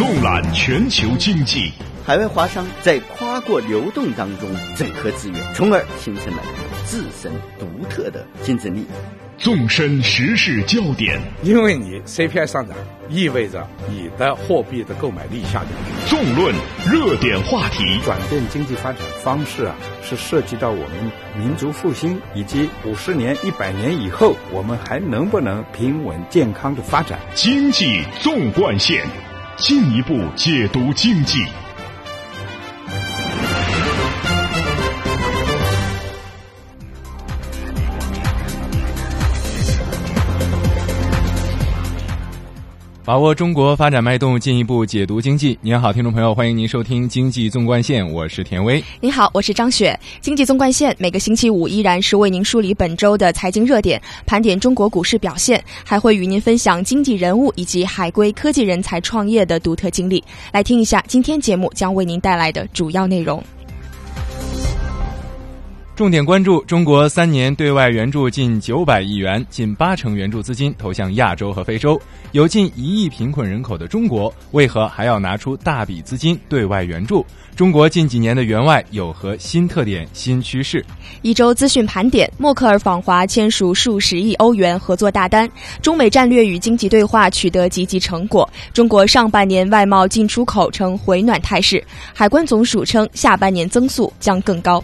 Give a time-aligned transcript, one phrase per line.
[0.00, 1.70] 纵览全球经济，
[2.06, 6.42] 海外华商在跨国流动当中整合资源，从而形成了
[6.86, 8.86] 自身独特的竞争力。
[9.36, 12.74] 纵深时事焦点，因为你 CPI 上涨，
[13.10, 15.68] 意味着你的货币的购买力下降。
[16.08, 16.54] 纵论
[16.90, 27.18] 热点话题，转变经济发展方式啊，是涉及到我们民族复兴以及五十年、一百年以后，我们还能不能平稳健康的发展？
[27.34, 29.04] 经济纵贯线，
[29.60, 31.38] 进一步解读经济。
[43.10, 45.58] 把握中国发展脉动，进一步解读经济。
[45.62, 48.80] 您好，听众朋友，欢迎您收听《经济纵贯线》，我是田威。
[49.00, 49.98] 您好，我是张雪。
[50.20, 60.22] 《经济纵贯线》每个星期五依然是为您梳理本周的财经热点，盘点中国股市表现，还会与您分享经济人物以及海归科技人才创业的独特经历。
[60.52, 63.42] 来听一下今天节目将为您带来的主要内容。
[66.00, 72.00] 重点关注：中国三年对外援助近九百亿元，近八成援助资金投向亚洲和非洲。
[72.32, 77.22] 有近一亿贫困人口的中国，为何还要拿出大笔资金对外援助？
[77.54, 80.82] 中国近几年的援外有何新特点、新趋势？
[81.20, 85.46] 一周资讯盘点：默克尔访华签署数十亿欧元合作大单，
[85.82, 88.48] 中美战略与经济对话取得积极成果。
[88.72, 91.84] 中国上半年外贸进出口呈回暖态势，
[92.14, 94.82] 海关总署称下半年增速将更高。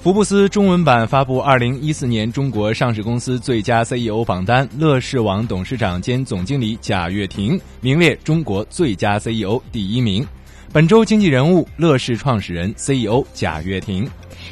[0.00, 10.24] 福布斯中文版发布二零一四年中国上市公司最佳 CEO 榜单，乐视网董事长兼总经理贾跃亭名列中国最佳 CEO 第一名。
[10.72, 14.08] 本周经济人物：乐视创始人 CEO 贾跃亭。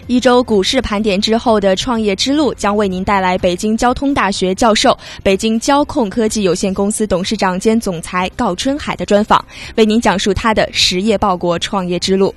[0.08, 9.42] 一周股市盘点之后的创业之路，将为您带来北京交通大学教授、北京交控科技有限公司董事长兼总裁郜春海的专访，
[9.76, 12.34] 为您讲述他的实业报国创业之路。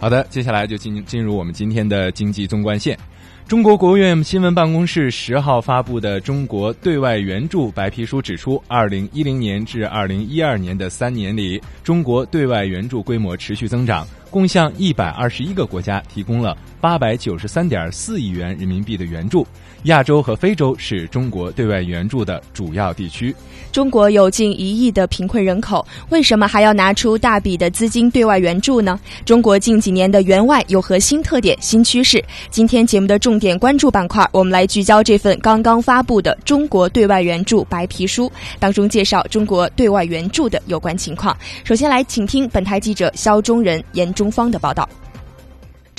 [0.00, 2.98] 好的，接下来就进进入我们今天的经济纵贯线。
[3.46, 19.46] 中国国务院新闻办公室十号发布的《中国对外援助白皮书》指出，二零一零年至二零一二年的三年里，中国对外援助规模持续增长，共向一百二十一个国家提供了八百九十三点四亿元人民币的援助。
[19.84, 23.34] 亚洲和非洲是中国对外援助的主要地区。
[23.72, 28.98] 中国有近一亿的贫困人口，为什么还要拿出大笔的资金对外援助呢？
[29.24, 32.22] 中国近几年的援外有何新特点、新趋势？
[32.50, 38.26] 今天节目的重点关注板块，我们来聚焦这份刚刚发布的《中国对外援助白皮书》
[38.58, 41.36] 当中介绍中国对外援助的有关情况。
[41.62, 44.88] 首先来，请听本台记者肖中仁、严中方的报道。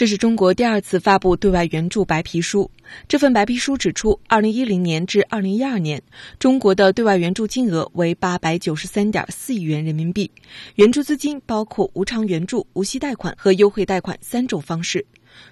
[0.02, 2.72] 这是中国第二次发布对外援助白皮书。
[3.08, 6.02] 这份白皮书指出，二零一零年至二零一二年，
[6.40, 10.32] 中国的对外援助金额为八百九十三点四亿元人民币。
[10.74, 15.06] 援助资金包括无偿援助、无息贷款和优惠贷款三种方式。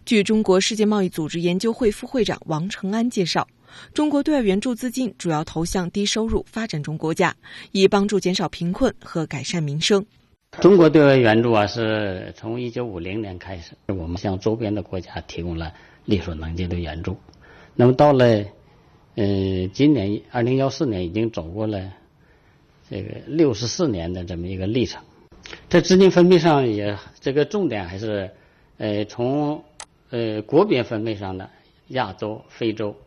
[0.03, 3.47] 据中国世界贸易组织研究会副会长王成安介绍，
[3.93, 7.35] 中国对外援助资金主要投向低收入发展中国家，
[7.71, 10.03] 以帮助减少贫困和改善民生。
[10.57, 15.73] 中国对外援助啊，是从一九五零年开始，我们向周边的国家提供了
[16.05, 17.17] 力所能及的援助。
[17.75, 18.25] 那么到了，
[19.15, 21.93] 呃，今年二零幺四年，已经走过了
[22.89, 25.01] 这个六十四年的这么一个历程。
[25.69, 28.31] 在资金分配上也，这个重点还是，
[28.79, 29.63] 呃，从
[30.09, 31.51] 呃国别分配上的
[31.87, 32.97] 亚洲、非洲，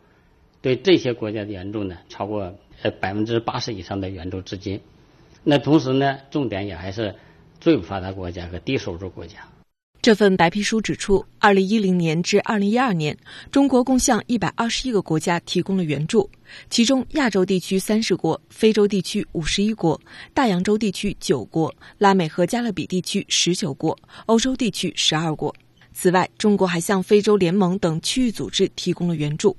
[0.63, 4.81] 对这些国家的援助呢，超过呃百分之八十以上的援助资金。
[5.43, 7.17] 那同时呢，重点也还是。
[7.63, 9.37] 最不发达国家和低收入国家。
[10.03, 13.17] 这份白皮书指出，二零一零年至二零一二年，
[13.53, 16.29] 中国共向一百二十一个国家提供了援助，
[16.69, 20.01] 其中亚洲地区三十国，非洲地区五十一国，
[20.35, 23.97] 大洋洲地区九国，拉美和加勒比地区十九国，
[24.27, 25.55] 欧洲地区十二国。
[25.93, 29.57] 此外，中国还向非洲联盟等区域组织提供了援助。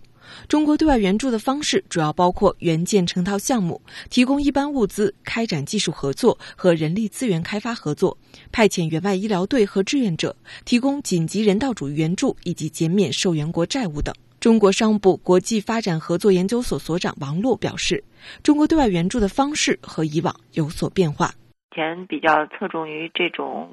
[0.48, 8.18] 中国对外援助的方式主要包括援建成套项目、提供一般物资、开展技术合作和人力资源开发合作、
[8.52, 10.36] 派遣援外医疗队和志愿者、
[10.66, 14.14] 提供紧急人道主义援助以及减免受援国债务等。
[14.40, 18.04] 中国商务部国际发展合作研究所所长王璐表示，
[18.44, 21.32] 中国对外援助的方式和以往有所变化。
[21.72, 23.72] 以前比较侧重于这种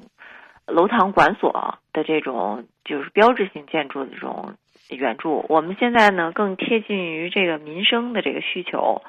[0.65, 4.53] 楼堂馆所的这种就是标志性建筑的这种。
[4.95, 9.01] 援助，我们现在呢更贴近于这个民生的这个需求，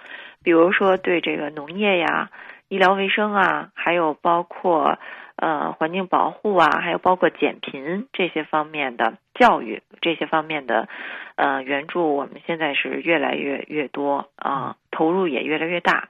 [0.42, 2.30] 比如说对这个农业呀、
[2.68, 4.98] 医疗卫生啊，还有包括
[5.36, 10.88] 呃环境保护啊，还有包括减贫这些方面的教育这些方面的
[11.36, 16.08] 呃援助，我们现在是越来越越多啊，投入也越来越大。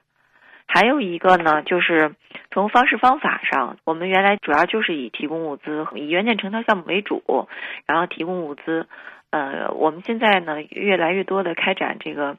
[0.65, 2.15] 还有一个呢，就是
[2.49, 7.47] 从方式方法上，我们原来主要就是以提供物资、以援建成套项目为主，
[7.85, 8.87] 然后提供物资。
[9.33, 12.37] 呃，我们现在呢，越来越多的开展这个，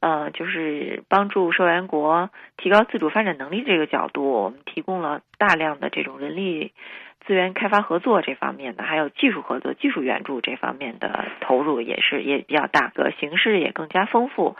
[0.00, 6.72] 呃，就是帮助受援国提高自主发展能力这个角度，我们提供了大量的这种人力
[7.26, 14.54] 资源开发合作这方面的，还有技术合作、技术援助这方面的投入也是也比较大，个形式也更加丰富。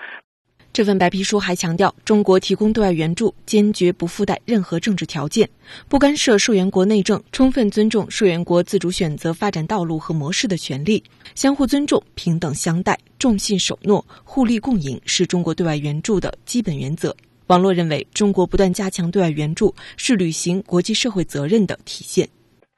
[0.75, 5.49] 这份白皮书还强调，中国提供对外援助坚决不附带任何政治条件，
[5.89, 11.01] 不干涉受援国内政，充分尊重受援国自主选择发展道路和模式的权利，
[11.37, 17.15] 相互尊重、平等相待、重信守诺、互利共赢，是中国对外援助的基本原则。
[17.47, 22.29] 网络认为，中国不断加强对外援助是履行国际社会责任的体现。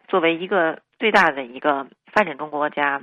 [0.07, 3.03] 作为一个最大的一个发展中国家。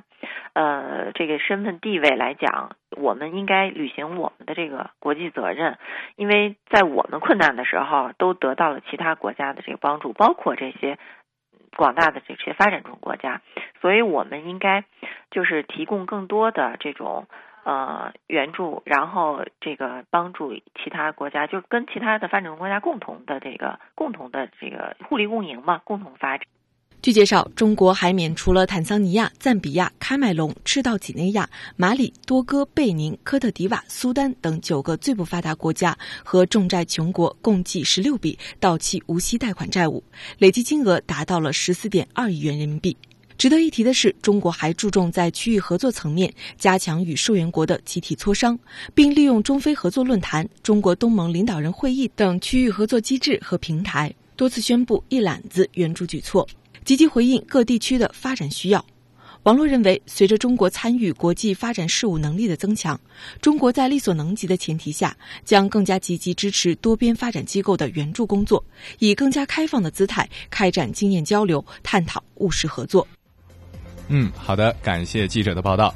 [0.53, 5.77] 呃，这个身份地位来讲，我们应该履行我们的这个国际责任，
[6.15, 10.97] 因为在我们困难的时候，都得到了其他国家的这个帮助，包括这些
[11.75, 13.41] 广大的这些发展中国家，
[13.81, 14.83] 所以我们应该
[15.31, 17.25] 就是提供更多的这种
[17.63, 26.45] 呃援助，然后这个帮助其他国家，就跟其他的发展中国家共同的这个共同的这个互利共赢嘛，共同发展。
[27.03, 40.01] 据介绍，中国还免除了坦桑尼亚、赞比亚、喀麦隆、赤道几内亚、马里、多哥、贝宁、科特迪瓦、苏丹等九个最不发达国家和重债穷国共计十六笔到期无息贷款债务，
[40.37, 42.95] 累计金额达到了十四点二亿元人民币。
[43.37, 48.57] 值得一提的是，中国还注重在区域合作层面加强与受援国的集体磋商，
[48.95, 56.47] 并利用中非合作论坛、中国东盟领导人会议等区域合作机制和平台，多次宣布一揽子援助举措。
[56.83, 58.85] 积极回应各地区的发展需要。
[59.43, 62.97] 网络认为，随着中国参与国际发展事务能力的增强，
[63.41, 65.13] 中国在力所能及的前提下，
[65.43, 68.63] 将更加积极支持多边发展机构的援助工作，
[68.99, 73.05] 以更加开放的姿态开展经验交流，探讨务实合作。
[74.07, 75.93] 嗯，好的，感谢记者的报道。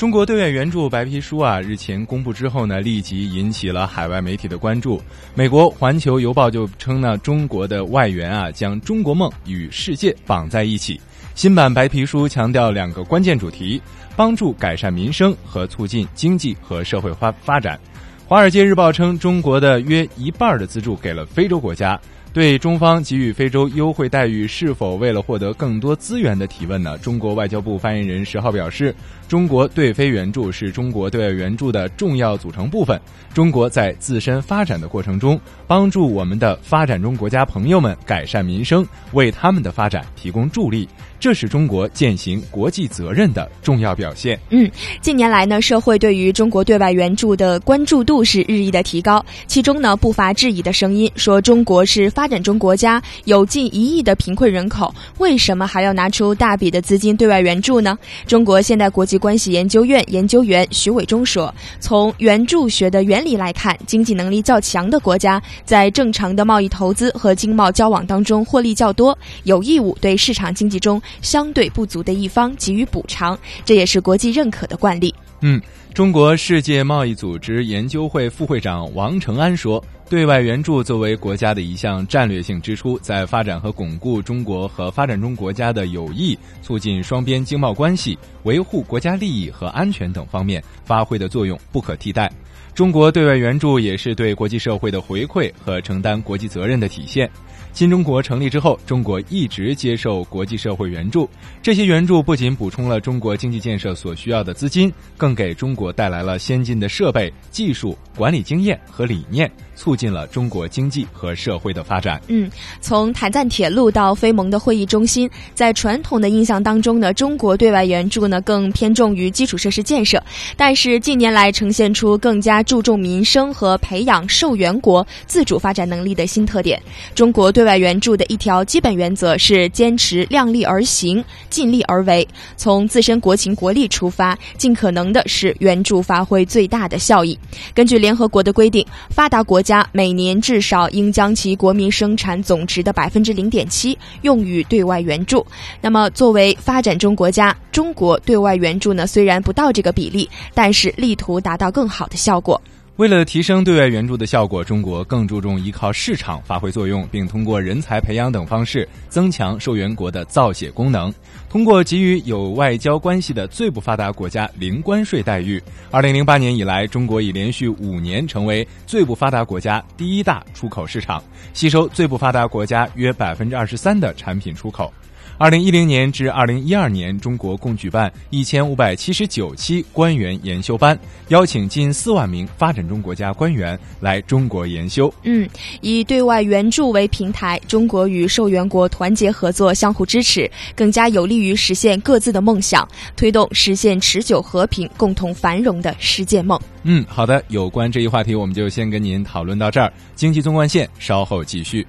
[0.00, 4.98] 中国对外援助白皮书啊，日前公布之后呢，立即引起了海外媒体的关注。
[5.34, 10.98] 美国《环球邮报》就称呢，中国的外援啊，将中国梦与世界绑在一起。
[11.34, 13.78] 新版白皮书强调两个关键主题：
[14.16, 17.78] 帮助改善民生和促进经济和社会发发展。
[18.26, 22.00] 《华尔街日报》称，中国的约一半的资助给了非洲国家。
[22.32, 26.96] 对中方给予非洲优惠待遇是否为了获得更多资源的提问呢？
[26.98, 28.94] 中国外交部发言人十号表示，
[29.30, 33.00] 中国对非援助是中国对外援助的重要组成部分。
[33.32, 40.88] 中国在自身发展的过程中，帮助我们的发展中国家朋友们改善民生，为他们的发展提供助力。
[41.20, 44.40] 这是中国践行国际责任的重要表现。
[44.48, 44.68] 嗯，
[45.02, 57.96] 近年来呢，社会对于中国对外援助的关注度是日益的提高，其中呢不乏质疑的声音，说中国是发展中国家，有近一亿的贫困人口，为什么还要拿出大笔的资金对外援助呢？
[58.26, 75.14] 中国现代国际关系研究院研究员徐伟忠说：“从援助学的原理来看，经济能力较强的国家，在正常的贸易投资和经贸交往当中获利较多，有义务对市场经济中。”相对不足的一方给予补偿，这也是国际认可的惯例。
[75.42, 75.60] 嗯，
[75.94, 92.30] 中国世界贸易组织研究会副会长王成安说：“对外援助作为国家的一项战略性支出，在发展和巩固中国和发展中国家的友谊、促进双边经贸关系、维护国家利益和安全等方面发挥的作用不可替代。
[92.74, 97.30] 中国对外援助也是对国际社会的回馈和承担国际责任的体现。”
[97.72, 101.28] 新中国成立之后，中国一直接受国际社会援助。
[101.62, 109.50] 这些援助不仅补充了中国经济建设所需要的资金，更给中国带来了先进的设备、技术、管理经验和理念。
[109.76, 112.20] 促进了中国经济和社会的发展。
[112.28, 112.50] 嗯，
[112.82, 120.22] 从坦赞铁路到非盟的会议中心，在传统的印象当中呢，中国对外援助呢更偏重于基础设施建设。
[120.54, 126.78] 但是近年来呈现出更加注重民生和培养受援国自主发展能力的新特点。
[127.14, 132.26] 中国对对外援助的一条基本原则是坚持量力而行、尽力而为，
[132.56, 137.38] 从自身国情国力出发，尽可能的使援助发挥最大的效益。
[137.74, 139.60] 根据联合国的规定，发达国。
[139.60, 145.46] 家每年至少应将其国民生产总值的百分之零点七用于对外援助。
[145.82, 152.58] 那么，作为发展中国家，中国对外援助呢虽然不到这个比例，但是力图达到更好的效果。
[153.00, 161.10] 为了提升对外援助的效果，中国更注重依靠市场发挥作用，并通过人才培养等方式增强受援国的造血功能。
[161.48, 165.58] 通过给予有外交关系的最不发达国家零关税待遇，
[165.90, 174.92] 二零零八年以来，中国已连续五年成为最不发达国家第一大出口市场，吸收最不发达国家约百分之二十三的产品出口。
[175.40, 180.96] 二零一零年至二零一二年，中国共举办一千五百七十九期官员研修班，
[181.28, 185.10] 邀请近四万名发展中国家官员来中国研修。
[185.22, 185.48] 嗯，
[185.80, 196.60] 以对外援助为平台，中国与受援国团结合作，相互支持，更加有利于实现各自的梦想，推动实现持久和平、共同繁荣的世界梦。
[196.82, 199.90] 嗯，好的，有关这一话题，我们就先跟您讨论到这儿。
[200.14, 201.86] 经济纵贯线稍后继续。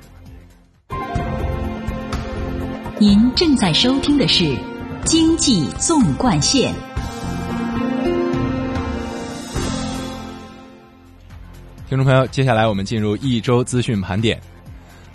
[3.02, 4.44] 您正在收听的是
[5.06, 6.72] 《经济纵贯线》。
[11.90, 14.40] 听众朋友，接下来我们进入一周资讯盘点。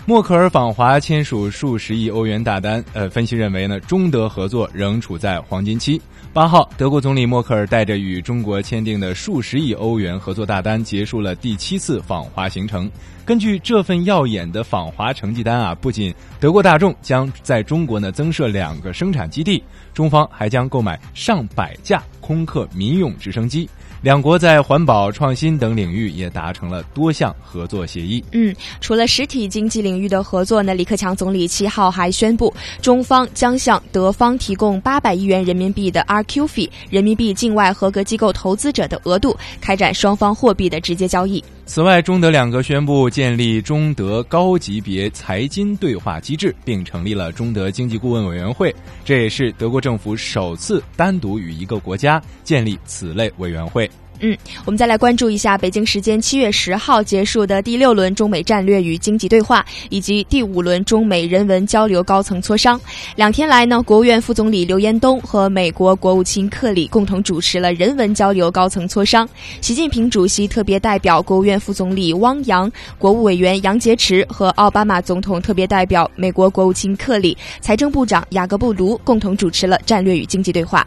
[0.05, 6.02] 默克尔访华签署数十亿欧元大单，呃，分析认为呢，中德合作仍处在黄金期。
[6.33, 12.90] 八号，德国总理默克尔带着与中国签订的数十亿欧元合作大单，结束了第七次访华行程。
[13.26, 19.61] 根据这份耀眼的访华成绩单啊，不仅德国大众将在中国呢增设两个生产基地，
[19.92, 23.68] 中方还将购买上百架空客民用直升机。
[24.03, 28.23] 两国在环保、创新等领域也达成了多项合作协议。
[28.33, 41.43] 嗯，除了实体经济领域的合作呢，李克强总理七号还宣布，中方将向德方提供八百亿元人民币的 RQF 人民币境外合格机构投资者的额度，开展双方货币的直接交易。
[41.69, 48.73] 此外，中德两国宣布建立中德高级别财经对话机制，并成立了中德经济顾问委员会。
[49.05, 53.86] 这也是德国政府首次单独与一个国家建立此类委员会。
[54.20, 62.80] 嗯，我们再来关注一下北京时间七月十号结束的第六轮中美战略与经济对话，以及第五轮中美人文交流高层磋商。
[63.14, 69.28] 两天来呢，国务院副总理刘延东和美国国务卿克里共同主持了人文交流高层磋商。
[69.61, 80.87] 习近平主席特别代表、国务院副总理汪洋、国务委员杨洁篪和奥巴马总统特别代表、美国国务卿克里、财政部长雅各布卢共同主持了战略与经济对话。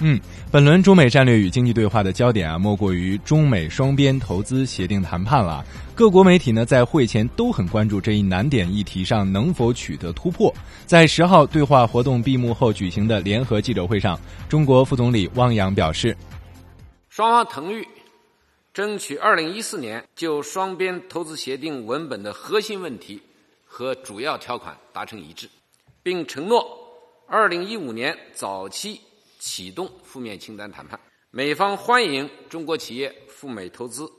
[0.00, 0.18] 嗯，
[0.54, 5.66] 本轮中美战略与经济对话的焦点啊，莫过于中美双边投资协定谈判了。
[5.96, 10.54] 各国媒体呢，在会前都很关注这一难点议题上能否取得突破。
[10.86, 14.16] 在十号对话活动闭幕后举行的联合记者会上，
[14.48, 16.16] 中国副总理汪洋表示，
[17.08, 17.84] 双方同意
[18.72, 23.20] 争取二零一四年就双边投资协定文本的核心问题
[23.64, 25.50] 和主要条款达成一致，
[26.00, 26.64] 并承诺
[27.26, 29.00] 二零一五年早期。
[29.44, 30.98] 启动负面清单谈判，
[31.30, 34.10] 美方欢迎中国企业赴美投资，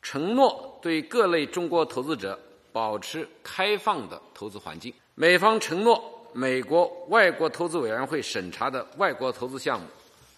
[0.00, 2.38] 承诺对各类中国投资者
[2.70, 4.94] 保持开放的投资环境。
[5.16, 6.00] 美方承诺，
[6.32, 9.86] 美国外国投资委员会审查的外国投资项目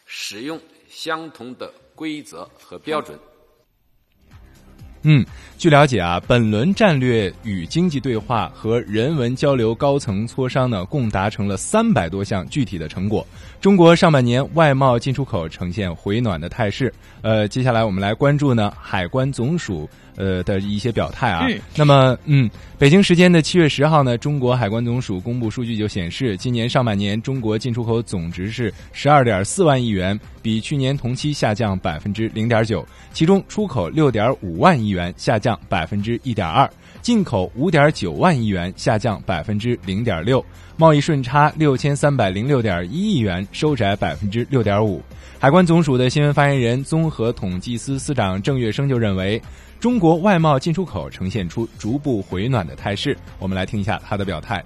[0.07, 3.19] 使用相同的规则和标准。
[5.03, 5.25] 嗯，
[5.57, 13.27] 据了解啊，本轮战略与经济对话和人文交流高层磋商呢，共达成了三百多项具体的成果。
[13.61, 16.93] 中国上半年外贸进出口呈现回暖的态势。
[17.23, 19.89] 呃，接下来我们来关注呢，海关总署。
[20.21, 22.49] 呃的一些表态啊，那么嗯，
[22.79, 36.69] 北京时间的七月十号呢，中国海关总署公布数据就显示，今年上半年中国进出口总值是十二点四万亿元，比去年同期下降百分之零点九，其中出口六点五万亿元，下降百分之一点二，
[37.01, 40.45] 进口五点九万亿元，下降百分之零点六，
[40.77, 45.03] 贸易顺差六千三百零六点一亿元，收窄百分之六点五。
[45.39, 49.41] 海关总署的新闻发言人、综合统计司司长郑月生就认为。
[49.81, 54.63] 中国外贸进出口呈现出逐步回暖的态势，我们来听一下他的表态。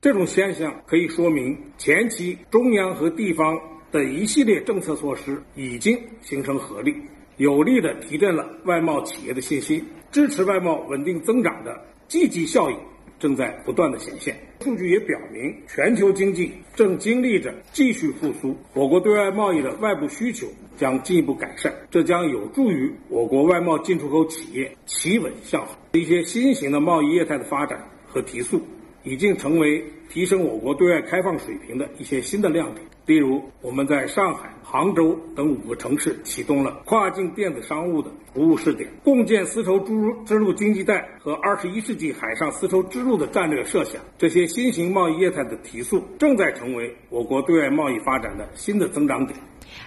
[0.00, 3.54] 这种现象可以说明前期中央和地方
[3.92, 6.96] 的一系列政策措施已经形成合力，
[7.36, 11.78] 有力的提振了外贸企业的信心，支持外贸稳定增长的
[12.08, 12.76] 积极效应。
[13.20, 14.34] 正在不断的显现，
[14.64, 25.78] 数据也表明，全球经济正经历着继续复苏，我国对外贸易的外部需求将进一步改善，这将有助于我国外贸进出口企业企稳向好。
[25.92, 28.62] 一些新型的贸易业态的发展和提速，
[29.04, 32.84] 已经成为提升我国对外开放水平的一些新的亮点。
[33.06, 39.80] 例如，我们在上海、杭州等五个城市启动了跨境电子商务的服务试点，共建丝绸
[40.26, 44.00] 之路经济带和二十一世纪海上丝绸之路的战略设想。
[44.18, 49.36] 这些新型贸易业态的提速，正在成为我国对外贸易发展的新的增长点。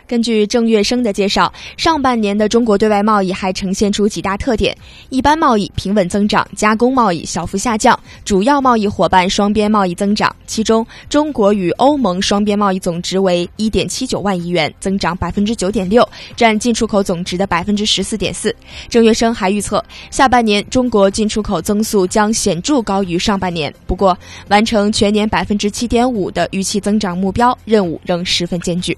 [0.08, 4.76] 根据郑月生的介绍，上半年的中国对外贸易还呈现出几大特点：
[5.10, 10.34] 一般贸易平稳增长，加工贸易小幅下降，主要贸易伙伴双边贸易增长。
[10.46, 18.56] 其中，中国与欧盟双边贸易总值为一点七九万亿元，增长百分之九点六，占进出口总值的百分之十四点四。
[18.90, 23.74] 郑月生还预测，下半年中国进出口增速将显著高于上半年。
[23.88, 24.18] 不过，
[24.50, 28.96] 完成全年百分之七点五的预期增长目标，任务仍十分艰巨。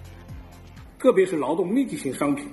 [1.06, 2.48] 特别是劳动密集型商品，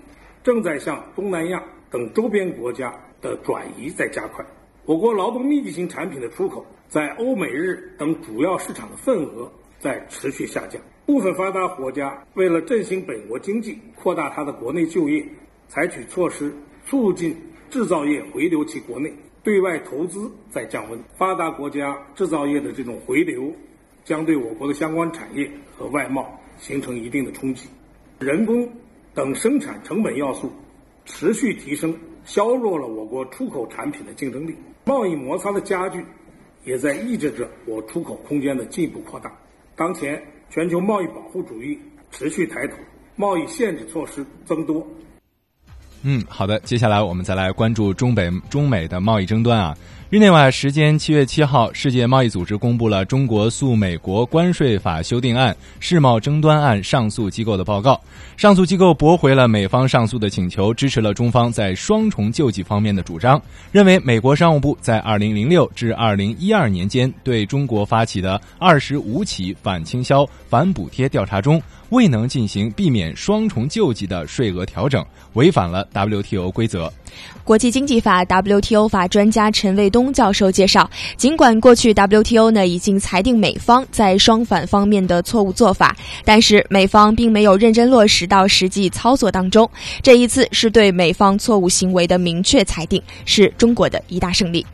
[0.44, 4.44] 正在向东南亚等周边国家的转移在加快。
[4.84, 10.78] 我国劳动密集型产品的出口在欧美日等主要市场的份额在持续下降。
[11.06, 15.26] 部分发达国家为了振兴本国经济、扩大它的国内就业，
[15.68, 16.54] 采取措施
[16.84, 17.34] 促进
[17.70, 19.10] 制造业回流其国内，
[19.42, 21.00] 对外投资在降温。
[21.16, 23.50] 发达国家制造业的这种回流，
[24.04, 27.66] 将对我国的相关产业和外贸形成一定的冲击。
[28.18, 28.68] 人工
[29.14, 30.52] 等生产成本要素
[31.04, 34.54] 持续提升，削弱了我国出口产品的竞争力。
[34.84, 36.04] 贸易摩擦的加剧，
[36.64, 39.32] 也在抑制着我出口空间的进一步扩大。
[39.76, 41.78] 当前，全球贸易保护主义
[42.10, 42.76] 持续抬头，
[43.16, 44.86] 贸易限制措施增多。
[46.02, 49.76] 嗯，好的，接下来我们再来关注中北中美的贸易争端啊。
[50.12, 57.98] 日内瓦时间七月七号，世界贸易组织公布了中国诉美国关税法修订案世贸争端案上诉机构的报告。
[58.36, 63.40] 上诉机构驳回了美方上诉的请求，支持了中方在双重救济方面的主张，
[63.70, 75.02] 认为美国商务部在二零零六至二零一二年间对中国发起的二十五起反倾销、反补贴调查中，未能进行避免双重救济的税额调整，
[75.32, 76.92] 违反了 WTO 规则。
[77.44, 89.68] 国际经济法 WTO 法专家陈卫东教授介绍，尽管过去 WTO 呢已经裁定美方在双反方面的错误做法，但是美方并没有认真落实到实际操作当中。
[90.02, 94.64] 这一次是对美方错误行为的明确裁定，是中国的一大胜利。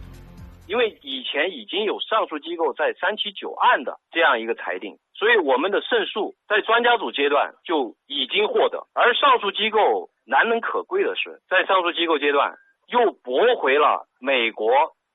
[0.67, 10.11] 因为以前已经有上诉机构在三七九案的这样一个裁定，所以我们的胜诉在专家组阶段就已经获得，而上诉机构。
[10.29, 12.55] 难能可贵的是，在上诉机构阶段
[12.87, 14.71] 又驳回了美国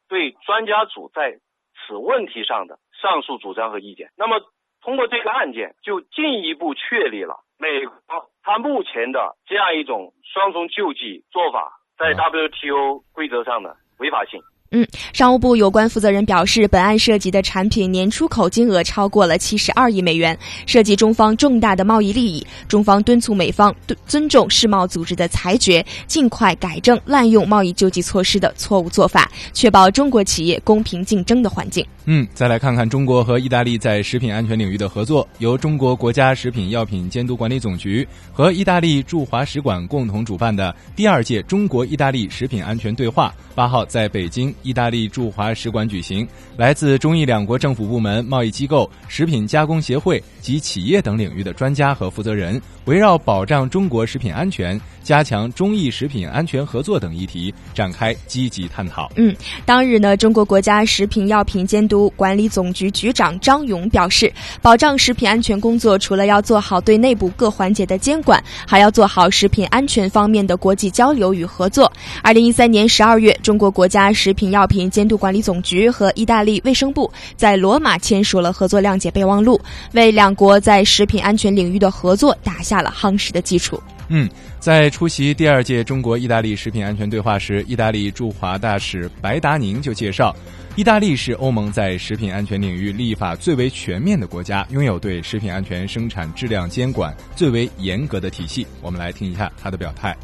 [0.10, 1.39] 对专家组在
[1.86, 4.10] 此问题上的上诉主张和意见。
[4.17, 4.41] 那么，
[4.82, 7.95] 通过这个案件，就进一步确立了美国
[8.41, 14.41] 他目前的这样一种双重救济做法在 WTO 规则上的违法性。
[14.75, 22.45] 嗯，商务部有关负责人表示，本案涉及的产品年出口金额超过了七十二亿美元，涉及中方重大的贸易利益。
[22.67, 23.73] 中方敦促美方
[24.07, 31.86] 尊重世贸组织的裁决，尽快改正滥用贸易救济措施的错误做法，确保中国企业公平竞争的环境。
[32.05, 35.25] 嗯，再来看看中国和意大利在食品安全领域的合作。
[35.38, 46.28] 由中国国家食品药品监督管理总局和意大利驻华使馆共同主办的第二届中国意大利食品安全对话，八号在北京意大利驻华使馆举行。
[46.58, 59.12] 来自中意两国政府部门、贸易机构、食品加工协会及企业等领域的专家和负责人，围绕保障中国食品安全、加强中意食品安全合作等议题展开积极探讨。
[59.15, 71.91] 嗯，当日呢，中国国家食品药品监督管理总局局长张勇表示，保障食品安全工作除了要做好对内部各环节的监管，还要做好食品安全方面的国际交流与合作。
[72.21, 79.60] 二零一三年十二月，中国国家食品药品监督管理总局和意大利卫生部在罗马签署了合作谅解备忘录，
[79.94, 83.82] 为两国在食品安全领域的合作打下了夯实的基础。
[84.10, 90.36] 嗯，在出席第二届中国意大利食品安全对话时，意大利驻华大使白达宁就介绍。
[90.76, 98.66] 意大利是欧盟在食品安全领域立法最为全面的国家，拥有对食品安全生产质量监管最为严格的体系。
[98.82, 100.16] 我们来听一下他的表态。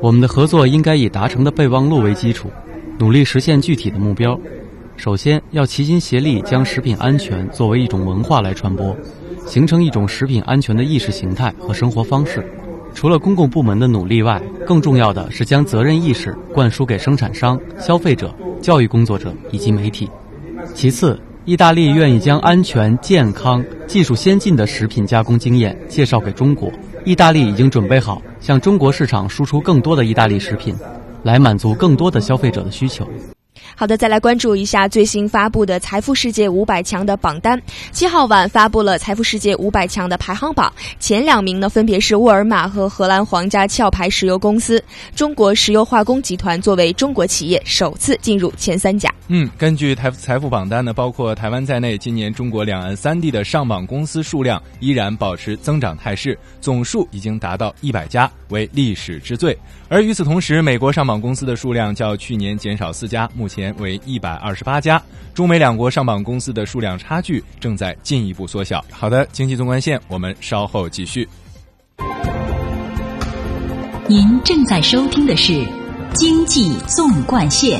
[0.00, 2.50] 我们的合作应该以达成的备忘录为基础，
[2.98, 4.38] 努力实现具体的目标。
[4.96, 8.96] 首先要齐心协力，将食品安全作为一种文化来传播，
[9.46, 12.44] 形成一种食品安全的意识形态和生活方式。
[12.94, 20.10] 除了公共部门的努力外，更重要的是将责任意识灌输给生产商、消费者、教育工作者以及媒体。
[20.74, 26.70] 其次，意大利愿意将安全、健康、技术先进的食品加工经验介绍给中国。
[27.04, 30.72] 意大利已经准备好向中国市场输出更多的意大利食品，
[31.24, 33.08] 来满足更多的消费者的需求。
[33.74, 37.60] 好的，再来关注一下最新发布的财富世界五百强的榜单。
[37.90, 44.82] 七号晚发布了财富世界五百强的排行榜，前两名呢分别是沃尔玛和荷兰皇家壳牌石油公司。
[45.14, 49.12] 中国石油化工集团作为中国企业首次进入前三甲。
[49.28, 59.56] 嗯，根据财财富榜单呢，包括台湾在内，今年中国两岸三地的上榜公司数量依然保持增长态势，总数已经达到一百家，为历史之最。
[59.92, 65.00] 而与此同时，美国上榜公司的数量较去年减少四家，目前为一百二十八家。
[65.34, 68.82] 中美两国上榜公司的数量差距正在进一步缩小。
[68.90, 71.28] 好的，经济纵贯线，我们稍后继续。
[74.08, 75.52] 您正在收听的是
[76.14, 77.78] 《经济纵贯线》。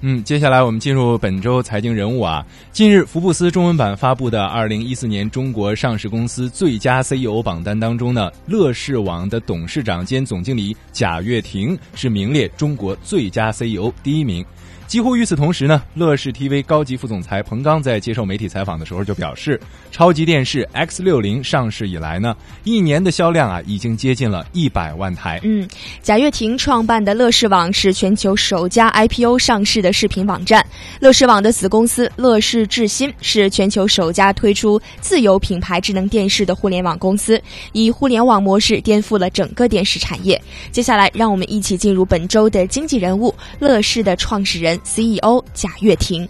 [0.00, 2.46] 嗯，接下来我们进入本周财经人物啊。
[2.70, 14.44] 近日，福布斯中文版发布的二零一四年中国上市公司最佳 CEO 榜单当中呢，乐视网的董事长兼总经理贾跃亭是名列中国最佳 CEO 第一名。
[14.88, 19.60] 几乎与此同时呢，乐视 TV 高级副总裁彭刚在接受媒体采访的时候就表示，
[19.92, 25.38] 超级电视 X 六零上市以来呢，一年的销量啊已经接近了一百万台。
[25.42, 25.68] 嗯，
[26.02, 30.64] 贾跃亭创办的乐视网是全球首家 IPO 上市的视频网站。
[31.00, 37.38] 乐视网的子公司乐视智新是全球首家推出自有品牌智能电视的互联网公司，
[37.72, 40.40] 以互联网模式颠覆了整个电视产业。
[40.72, 44.77] 接下来，让我们一起进入本周的经济人物——乐视的创始人。
[44.84, 46.28] CEO 贾跃亭，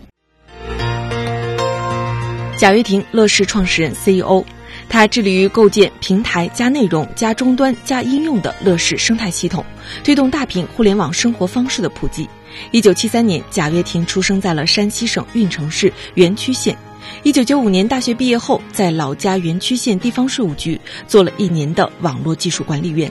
[2.59, 4.45] 贾跃亭，乐视创始人、CEO，
[4.89, 9.65] 他致力于构建平台加内容加终端加应用的乐视生态系统，
[10.03, 12.29] 推动大屏互联网生活方式的普及。
[12.71, 16.77] 一九七三年，贾跃亭出生在了山西省运城市垣曲县。
[17.23, 23.11] 一九九五年大学毕业后，在老家垣曲县地方税务局做了一年的网络技术管理员。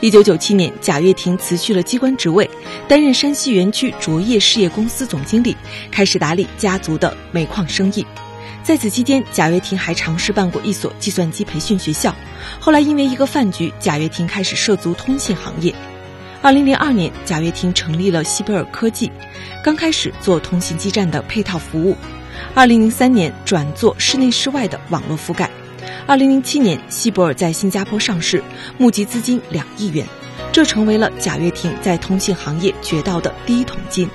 [0.00, 2.48] 一九九七年，贾跃亭辞去了机关职位，
[2.88, 5.56] 担任山西园区卓业事业公司总经理，
[5.90, 8.04] 开始打理家族的煤矿生意。
[8.62, 12.14] 在此期间，贾跃亭还尝试办过一所计算机培训学校。
[12.60, 15.74] 后来因为一个饭局，贾跃亭开始涉足通信行业。
[16.40, 19.10] 二零零二年，贾跃亭成立了西贝尔科技，
[19.64, 21.96] 刚开始做通信基站的配套服务。
[22.54, 25.50] 二零零三年转做室内室外的网络覆盖。
[26.06, 28.42] 二零零七年，西博尔在新加坡上市，
[28.78, 30.06] 募集资金两亿元，
[30.52, 34.08] 这成为了贾跃亭在通信行业掘到的第一桶金。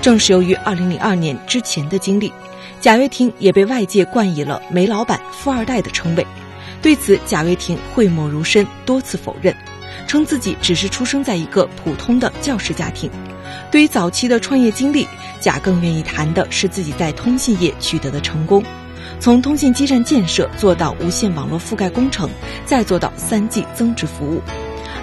[0.00, 2.32] 正是由于二零零二年之前的经历，
[2.80, 6.26] 贾跃亭也被外界冠以了“煤老板”“富二代”的称谓。
[6.80, 9.54] 对此，贾跃亭讳莫如深，多次否认，
[10.08, 13.08] 称自己只是出生在一个普通的教师家庭。
[13.70, 15.06] 对于早期的创业经历，
[15.40, 18.64] 贾更愿意谈的是自己在通信业取得的成功。
[19.22, 22.28] 从通信基站建设做到无线网络覆盖工程，
[22.66, 24.42] 再做到三 G 增值服务。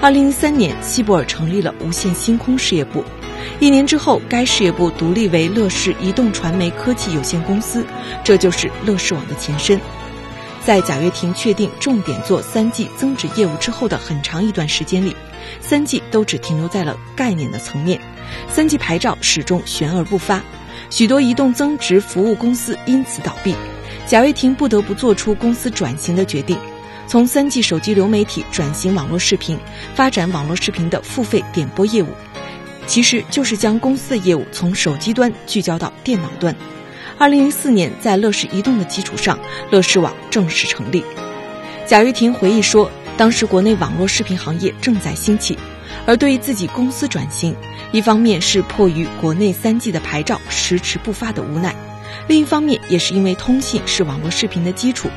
[0.02, 3.02] 二零零三年，西博尔成立了无线星空事业部。
[3.62, 7.86] 一年之后，该事业部独立为乐视移动传媒科技有限公司，
[8.22, 9.80] 这就是乐视网的前身。
[10.66, 15.16] 在贾跃亭确定重点做三 G 增值业务之后的很长一段时间里，
[15.62, 17.98] 三 G 都只停留在了概念的层面，
[18.52, 20.44] 三 G 牌照始终悬而不发，
[20.90, 23.56] 许多移动增值服务公司因此倒闭。
[24.10, 26.58] 贾跃亭不得不做出公司转型的决定，
[27.06, 29.56] 从三 G 手机流媒体转型网络视频，
[29.94, 32.08] 发展网络视频的付费点播业务，
[32.88, 36.56] 其实就是将公司的业务从手机端聚焦到电脑端。
[37.20, 39.38] 二零零四年，在乐视移动的基础上，
[39.70, 41.04] 乐视网正式成立。
[41.86, 45.56] 贾跃亭回忆说，当时国内网络视频行业正在兴起，
[46.08, 47.56] 而对于自己公司转型，
[47.92, 51.76] 一方面是迫于国内三 G 的牌照迟迟不发的无奈。
[52.28, 55.10] 另一方面，也是因为通信是网络视频的基础，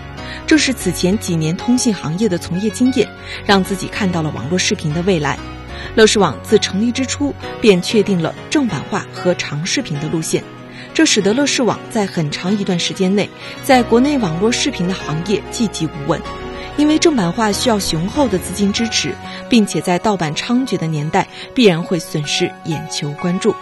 [0.46, 3.09] 正是此前几年通信行业的从业经验，
[3.44, 5.38] 让自己看到了网络视频的未来。
[5.94, 10.42] 乐视网自成立之初便确定了正版化和长视频的路线，
[10.94, 13.28] 这使得乐视网在很长一段时间内，
[13.64, 16.20] 在国内网络视频的行业寂寂无闻。
[16.78, 19.14] 因为正版化需要雄厚的资金支持，
[19.50, 23.55] 并且在盗版猖獗的年代，必然会损失眼球关注。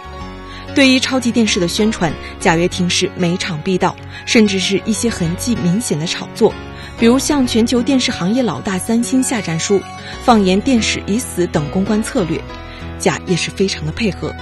[0.73, 6.53] 对于超级电视的宣传，贾跃亭是每场必到，甚至是一些痕迹明显的炒作，
[6.97, 9.81] 比如向全球电视行业老大三星下战书，
[10.23, 12.41] 放言电视已死等公关策略，
[12.97, 14.33] 贾也是非常的配合。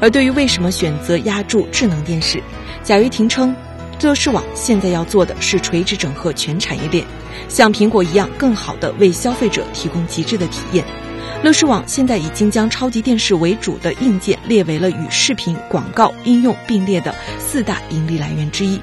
[0.00, 2.42] 而对于为什么选择压住智能电视，
[2.82, 3.54] 贾跃亭称，
[4.02, 7.04] 乐视网现在要做的是垂直整合全产业链，
[7.48, 10.84] 像苹果一样，更好的为消费者提供极致的体验。
[11.42, 18.80] 乐视网现在已经将超级电视为主的硬件列为了与视频、广告应用并列的四大盈利来源之一。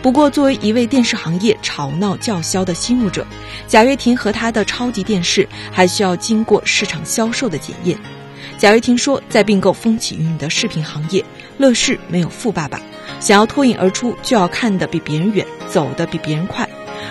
[0.00, 3.26] 不过，作为一位电视行业吵闹叫嚣的新入者，
[3.66, 7.98] 贾跃亭和他的超级电视还需要经过市场销售的检验。
[8.58, 11.24] 贾跃亭说，在并购风起云涌的视频行业，
[11.56, 12.80] 乐视没有富爸爸，
[13.18, 16.68] 想要脱颖而出，就要看得比别人远，走得比别人快，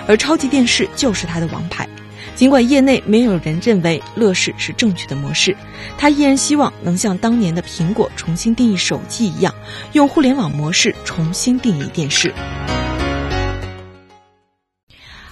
[0.08, 1.89] 而超级电视就是他的王牌。
[2.36, 5.56] 尽管业内没有人认为乐视是正确的模式，
[5.98, 9.54] 他依然希望能像当年的苹果重新定义手机一样，
[9.93, 12.34] 用互联网模式重新定义电视。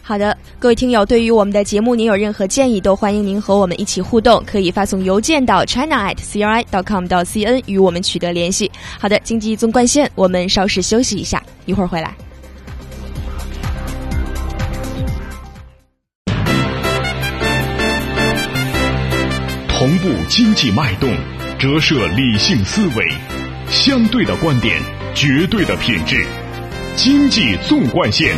[0.04, 8.70] 好的，各位听友，对于我们的节目，您有任何建议，都欢迎您和我们一起互动，可以发送邮件到 china at cri 到 com 到 cn 与我们取得联系。
[9.00, 12.14] 好的，经济纵贯线，我们稍事休息一下，一会儿回来。
[19.82, 21.12] 同步经济脉动，
[21.58, 23.04] 折射理性思维，
[23.68, 24.80] 相对的观点，
[25.16, 26.24] 绝对的品质。
[26.96, 28.38] 经济纵贯线，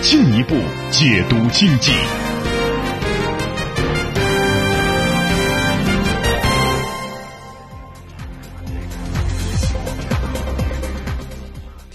[0.00, 0.54] 进一步
[0.92, 1.90] 解读经济。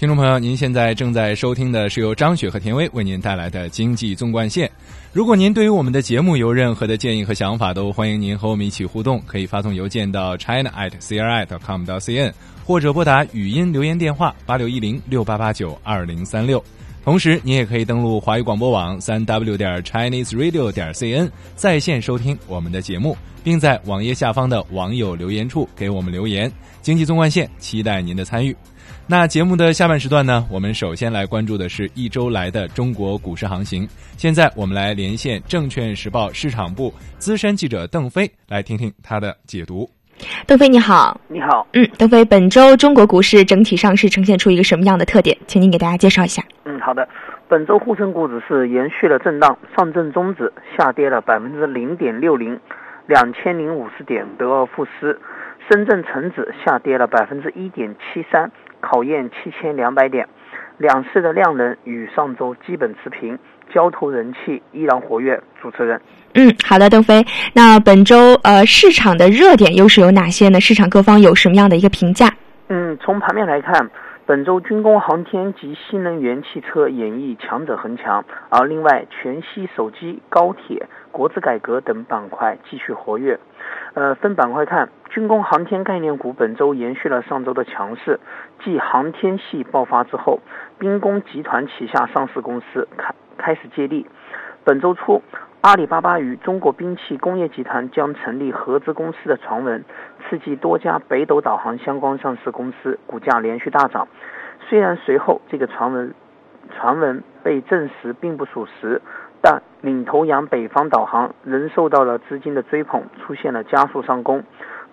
[0.00, 4.66] 听众朋友，您现在正在收听的是由张雪和田威为您带来的《经济纵贯线》。
[5.12, 12.32] 如果您对于我们的节目有任何的建议和想法，都欢迎您和我们一起互动，可以发送邮件到 china at cri com 到 cn
[12.64, 16.64] 或者拨打语音留言电话八六一零六八八九二零三六。
[17.04, 26.50] 同时，您也可以登录华语广播网三 w 点 chinese radio 点 cn 在线收听我们的节目，并在网页下方的网友留言处给我们留言。
[26.80, 28.56] 经济纵贯线，期待您的参与。
[29.10, 30.46] 那节目的下半时段呢？
[30.48, 33.84] 我们首先来关注的是一周来的中国股市行情。
[34.16, 39.90] 现在我们来连线证券时报市场部资深记者邓飞，来听听他的解读。
[40.46, 45.36] 邓飞你好，你好，嗯，邓飞，本周中国股市整体上是呈现出一个什么样的特点？
[45.48, 46.40] 请您给大家介绍一下。
[46.64, 47.08] 嗯，好的，
[47.48, 52.60] 本周沪深股指是延续了震荡，上证综指下跌了百分之零点六零，
[53.08, 55.18] 两千零五十点得而复失；
[55.68, 58.52] 深圳成指下跌了百分之一点七三。
[58.80, 60.28] 考验七千两百点，
[60.78, 63.38] 两市的量能与上周基本持平，
[63.72, 65.40] 交投人气依然活跃。
[65.60, 66.00] 主持人，
[66.34, 67.22] 嗯，好的，邓飞。
[67.52, 70.58] 那本周呃市场的热点又是有哪些呢？
[70.58, 72.30] 市场各方有什么样的一个评价？
[72.68, 73.90] 嗯，从盘面来看，
[74.24, 83.38] 本周军工、航天及新能源汽车演绎强者恒强，而另外全息手机、高铁、国资改革等板块继续活跃。
[83.92, 88.18] 呃，分板块看，军工航天概念股本周延续了上周的强势，
[88.64, 90.40] 继航天系爆发之后，
[90.78, 94.06] 兵工集团旗下上市公司开开始接力。
[94.64, 95.22] 本周初，
[95.62, 99.84] 阿里巴巴与中国兵器工业集团将成立合资公司的传闻，
[100.28, 104.08] 刺激多家北斗导航相关上市公司股价连续大涨。
[104.68, 106.14] 虽然随后这个传闻
[106.76, 109.00] 传闻被证实并不属实。
[109.42, 114.44] 但领头羊北方导航仍受到了资金的追捧，出现了加速上攻，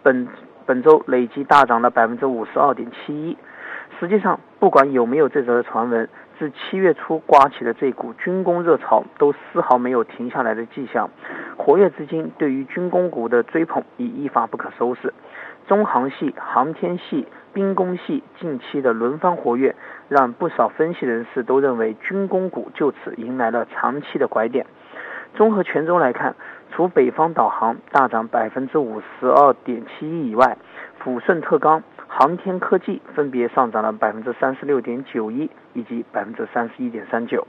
[0.03, 0.25] 本
[0.65, 3.37] 本周累计大涨了百分之五十二点七一。
[3.99, 6.07] 实际上，不管有没有这则传闻，
[6.37, 11.09] 自七月初刮起的这股军工热潮，都丝毫没有停下来的迹象。
[11.57, 15.13] 活跃资金对于军工股的追捧已一发不可收拾。
[15.67, 19.75] 中航系、航天系、兵工系近期的轮番活跃，
[20.07, 24.67] 让不少分析人士都认为军工股就此迎来了长期的拐点。
[25.33, 26.35] 综合全周来看，
[26.71, 30.57] 除北方导航大涨百分之五十二点七一以外，
[31.03, 31.83] 抚顺特钢、
[32.19, 37.45] 航天科技分别上涨了百分之三十六点九一以及百分之三十一点三九。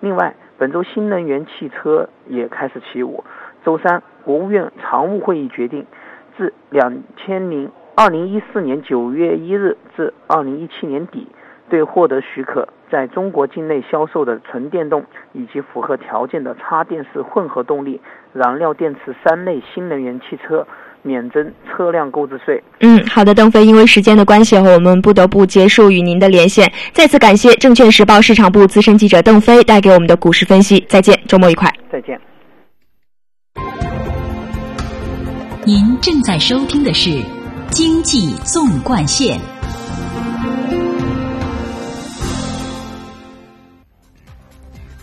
[0.00, 3.24] 另外，本周新能源汽车也开始起舞。
[3.64, 5.86] 周三，国务院常务会议决定。
[6.36, 11.28] 自两千零二零一四年九月一日至二零一七年底，
[11.70, 18.02] 对获得许可在中国境内销售的纯电动以及符合条件的插电式混合动力
[18.34, 20.66] 燃料电池三类新能源汽车
[21.02, 22.62] 免征车辆购置税。
[22.80, 26.72] 嗯，好的，邓飞，因为时间的关系，我们不得不结束与您的连线。
[26.92, 30.84] 再次感谢证券时报市场部资深记者邓飞带给我们的股市分析。
[30.88, 31.72] 再见，周末愉快。
[31.90, 32.18] 再见。
[35.64, 37.10] 您正在收听的是
[37.70, 39.38] 《经济纵贯线》。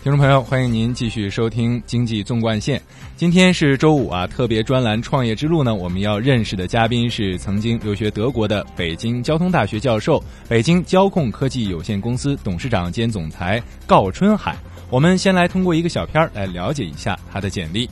[0.02, 2.78] 听众朋友，欢迎您继续收听《经济纵贯线》。
[3.16, 14.56] 今天是周五啊，特别专栏《创业之路》呢，我们要认识的嘉宾是曾经留学德国的北京交通大学教授、北京交控科技有限公司董事长兼总裁郜春海。
[14.88, 17.86] 我们先来通过一个小片来了解一下他的简历。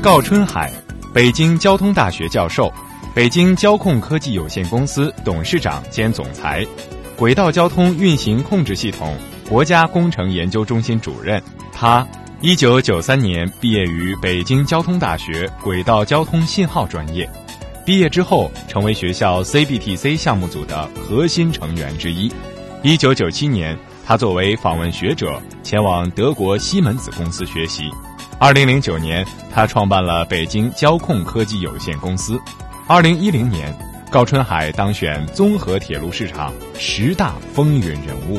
[0.00, 0.70] 郜春海，
[1.12, 2.72] 北京交通大学教授，
[3.14, 6.66] 北京交控科技有限公司董事长兼总裁，
[7.16, 9.16] 轨道交通运行控制系统
[9.48, 11.40] 国家工程研究中心主任。
[11.72, 12.04] 他
[12.40, 17.30] 一九九三年毕业于北京交通大学轨道交通信号专业，
[17.86, 22.32] 毕业之后成为学校 CBTC 项目组的核心成员之一。
[22.82, 27.84] 一九九七年，他作为访问学者前往德国西门子公司学习。
[28.40, 32.36] 二零零九年，他创办了北京交控科技有限公司。
[32.86, 33.74] 二零一零年，
[34.10, 38.38] 高春海当选综合铁路市场十大风云人物。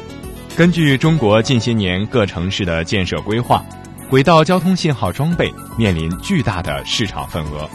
[0.56, 3.66] 根据中国近些年各城市的建设规划，
[4.08, 7.68] 轨道交通信号装备面临巨大的市场份额。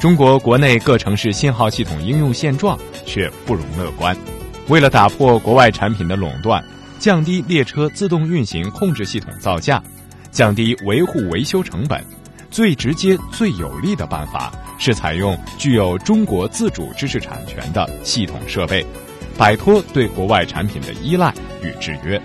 [0.00, 2.76] 中国国内各城市信号系统应用现状
[3.06, 4.16] 却不容乐观。
[4.66, 6.60] 为了打破国外产品的垄断，
[6.98, 9.80] 降低列车自动运行控制系统造价。
[10.32, 12.04] 降低维护维修成本，
[12.50, 18.86] 最直接、最有力的办法是采用具有中国自主知识产权的系统设备，
[19.36, 22.20] 摆脱对国外产品的依赖与制约。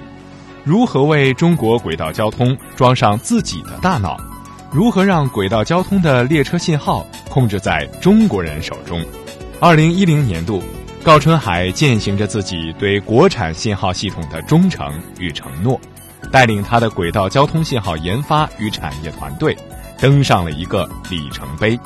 [0.64, 4.18] 如何为中国轨道交通装上自己的大脑？
[4.72, 9.04] 如何让轨道交通的列车信号控制在中国人手中？
[9.60, 10.64] 二零一零年度，
[11.04, 15.80] 高春海践行着自己对国产信号系统的忠诚与承诺。
[16.32, 19.56] 带领他的轨道交通信号研发与产业团队，
[20.00, 21.78] 登上了一个里程碑，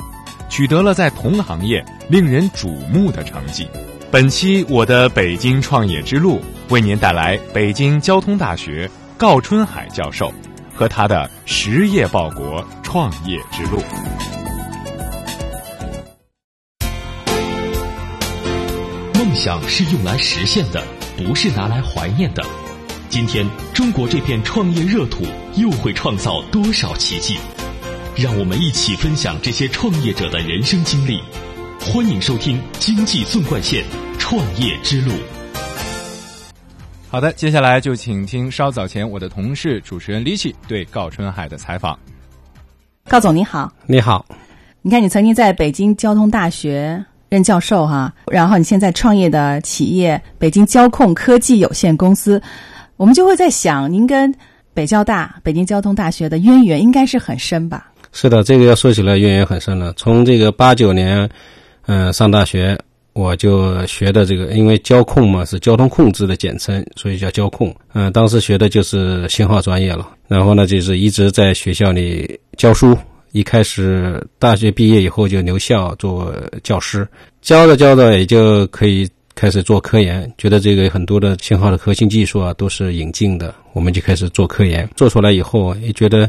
[0.48, 3.68] 取得了在同行业令人瞩目的成绩。
[4.10, 10.32] 本期我的北京创业之路为您带来北京交通大学高春海教授
[10.74, 13.82] 和他的实业报国创业之路。
[19.14, 20.82] 梦想是用来实现的，
[21.16, 22.42] 不是拿来怀念的。
[23.10, 25.24] 今天，中国这片创业热土
[25.56, 27.36] 又会创造多少奇迹？
[28.20, 31.20] 让我们一起分享这些创业者的人生经历。
[31.80, 33.84] 欢迎收听《经济纵贯线
[34.18, 35.12] 创业之路》。
[37.08, 41.96] 好的，接下来就请听稍早前我的同事主持人李奇对高春海的采访。
[43.04, 44.26] 高总你好，你好。
[44.82, 52.42] 你看，你曾经在北京交通大学任教授哈，然后你现在创业的企业北京交控科技有限公司。
[52.96, 54.34] 我们就会在想，您跟
[54.74, 57.87] 北交大、北京交通大学的渊源应该是很深吧？
[58.12, 59.92] 是的，这个要说起来渊源很深了。
[59.96, 61.28] 从这个八九年，
[61.86, 62.78] 嗯，上大学
[63.12, 67.74] 我就学的这个，因为交控嘛是交通控制的简称，所以叫交控。
[67.92, 70.08] 嗯，当时学的就是信号专业了。
[70.26, 72.96] 然后呢，就是一直在学校里教书。
[73.32, 77.06] 一开始大学毕业以后就留校做教师，
[77.42, 79.08] 教着教着也就可以。
[79.34, 84.90] 开始做科研，觉得这个很多的信号的核心技术啊都是引进的，我们就开始做科研。
[84.96, 86.28] 做出来以后，也觉得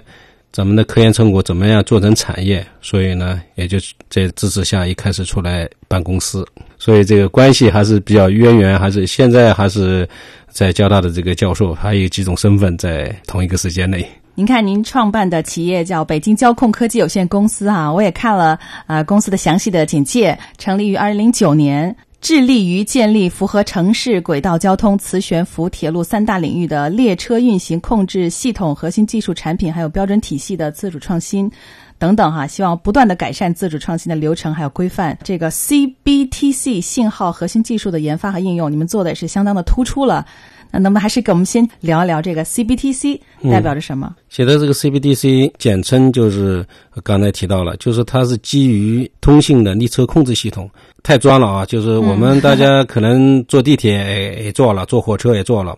[0.52, 3.78] 咱们的科研成果怎么样做成产业，所以呢，也就
[4.10, 6.46] 在支持下一开始出来办公司。
[6.78, 10.08] 所以这个关系还是比较渊源，还是现在还是
[10.50, 14.04] 在交大的这个教授，还有几种身份在同一个时间内。
[14.34, 18.58] 您看，您创办的企业叫北京交控科技有限公司啊，我也看了
[18.88, 21.96] 啊公司的详细的简介，成立于二零零九年。
[22.21, 31.49] 致力于建立符合城市轨道交通、磁悬浮、铁路三大领域的列车运行控制系统核心技术产品，还有标准体系的自主创新
[31.97, 35.17] 等等哈，希望不断的改善自主创新的流程还有规范。
[35.23, 40.25] 这个 CBTC 信号核心技术的研发和应用，你们做的也是相当的突出了。
[40.71, 44.15] 那能不能还是给我们先聊一聊这个 CBTC 代表着什么？
[44.29, 46.63] 写的这个 CBTC 简称就是
[47.01, 50.69] 刚才提到了，就是它是基于通信的列车控制系统。
[51.04, 51.66] 太装了啊！
[51.66, 55.78] 就是我们大家可能坐地铁也坐了，坐火车也坐了。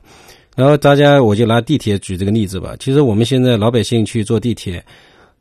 [0.55, 2.75] 然后大家我就拿地铁举这个例子吧。
[2.79, 4.83] 其实我们现在老百姓去坐地铁，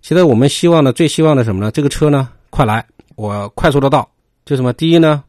[0.02, 1.70] 其实我们希望的最希望的什么呢？
[1.70, 2.84] 这个车呢快来，
[3.16, 4.08] 我快速的到。
[4.44, 4.72] 就什么？
[4.72, 5.22] 第一呢，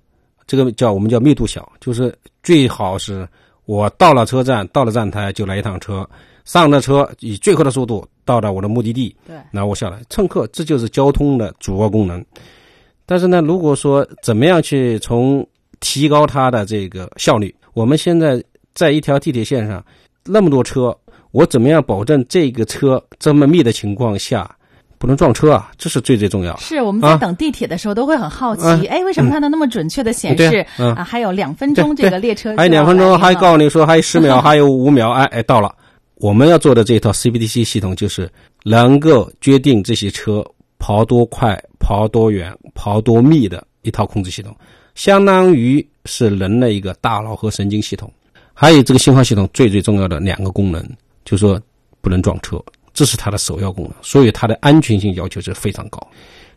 [0.47, 3.27] 这个叫我们叫密度小，就是最好是
[3.65, 6.07] 我到了车站，到了站台就来一趟车，
[6.45, 9.15] 上了车以最快的速度到达我的目的地。
[9.27, 12.23] 对，然后我下来乘客，这就是交通的主要功能。
[13.11, 15.45] 但是呢，如果说怎么样去从
[15.81, 18.41] 提高它的这个效率，我们现在
[18.73, 19.83] 在一条地铁线上
[20.23, 20.97] 那么多车，
[21.31, 24.49] 我怎么样保证这个车这么密的情况下
[24.97, 25.69] 不能撞车啊？
[25.77, 26.55] 这是最最重要。
[26.55, 31.03] 是我们在等地铁的时候都会很好奇，哎，为什么它能那么准确的显示啊？
[31.03, 35.75] 还有两分钟这个列车，还有两分钟，还告诉你说还有十秒， 还有五秒，哎哎到了。
[36.15, 38.31] 我们要做的这套 CBDC 系统就是
[38.63, 40.41] 能够决定这些车。
[40.83, 44.55] 跑多快，跑多远，跑多密的一套控制系统，
[44.95, 48.09] 相当于是人的一个大脑和神经系统。
[48.53, 50.81] 还有这个信号系统最最重要的两个功能，
[51.25, 51.59] 就是说
[51.99, 52.63] 不能撞车，
[52.93, 55.99] 这是它的首要功能，所以它的安全性要求是非常高。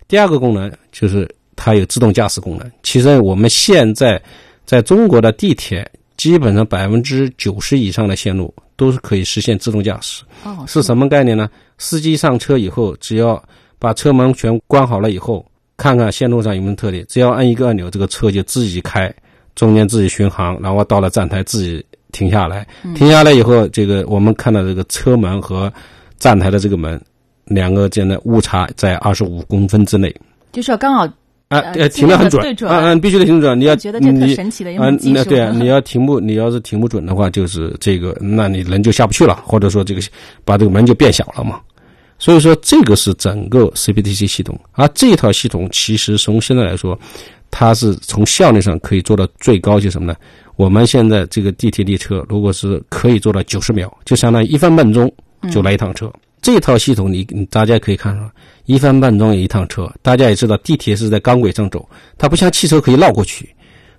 [0.06, 2.70] 第二个功能就是它有自动驾驶功能。
[2.82, 4.22] 其实我们现在
[4.66, 10.22] 在中国的地铁，基本上百分之九十以上的线路都是可以实现自动驾驶。
[10.44, 11.48] 哦，是什么概念呢？
[11.78, 13.42] 司机上车以后，只要
[13.84, 15.44] 把车门全关好了以后，
[15.76, 19.14] 看看线路上有没有特点，只要按一个按钮，这个车就自己开，
[19.54, 22.66] 中间自己巡航，然后到了站台自己停下来。
[22.94, 25.70] 停下来以后，这个我们看到这个车门和
[26.18, 26.98] 站台的这个门
[27.44, 30.14] 两个间的误差在二十五公分之内。
[30.50, 31.04] 就是要刚好
[31.48, 33.60] 啊，呃呃，停的很准对，准啊，嗯，必须得停准。
[33.60, 40.00] 你要觉得这特你神奇的一啊门技术那对啊，你要停不，你要是停不准的话，就是这个，那你人就下不去了，或者说这个
[40.42, 41.60] 把这个门就变小了嘛。
[42.18, 46.98] 所以说，这个是整个 CPTC 系统，而这套系统其实从现在来说，
[47.50, 50.16] 它是从效率上可以做到最高，就是什么呢？
[50.56, 55.12] 我们现在这个地铁列车，如果是可以做到九十秒，就相当于一分半钟
[55.50, 56.10] 就来一趟车。
[56.40, 58.30] 这套系统你你大家可以看到，
[58.66, 59.92] 一分半钟一趟车。
[60.02, 63.48] 大家也知道，地铁是在钢轨上走，它不像汽车可以绕过去。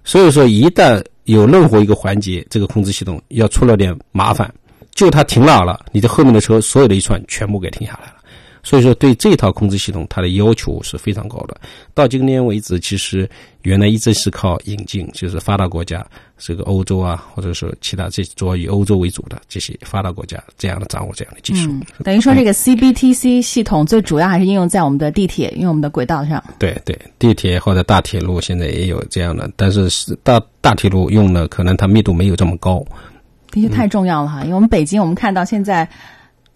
[0.03, 4.53] 所以说，一旦有任何一个环节，这个控制系统要出了点麻烦，
[4.96, 8.16] 就它停哪了，你的后面的车所有的一串全部给停下来了。
[8.64, 11.56] 所以说，对这套控制系统，它的要求是非常高的。
[11.93, 13.30] 到今天为止，其实
[13.62, 16.04] 原来一直是靠引进，就是发达国家，
[16.36, 21.70] 这个欧洲啊，或者说其他这主要以欧洲为主的这些发达国家，这样的掌握这样的技术。
[21.70, 26.43] 嗯，等于说这个 CBTC 系统最主要还是应用在我们的地铁，因为我们的轨道上。
[26.58, 32.84] 对对，地铁或者大铁路现在也有这样的，但是是大大铁路用的可能它密度没有这么高。
[33.56, 35.88] 的确太重要了哈，因为我们北京，我们看到现在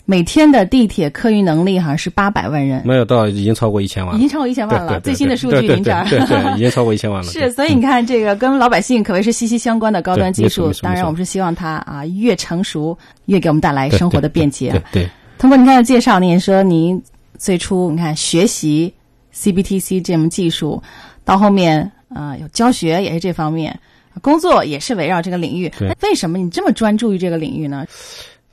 [0.06, 5.00] 每天的地铁客运能力好像是八百万人，没有到已经超过一千万了，已经超过一千万了。
[5.00, 7.32] 最新的数据您这儿对对对，已经超过一千万了。
[7.32, 14.72] 是，所以你看，这个跟老百姓可谓是息息相关的高端技术当然，我们是希望它啊越成熟，越给我们带来生活的便捷。
[14.72, 17.02] 对对，通过您刚才介绍，您也说您
[17.38, 18.94] 最初你看学习
[19.34, 20.82] CBTC 这门技术，
[21.24, 23.80] 到后面啊有教学也是这方面，
[24.22, 25.70] 工作也是围绕这个领域。
[25.78, 27.86] 对那为什么你这么专注于这个领域呢？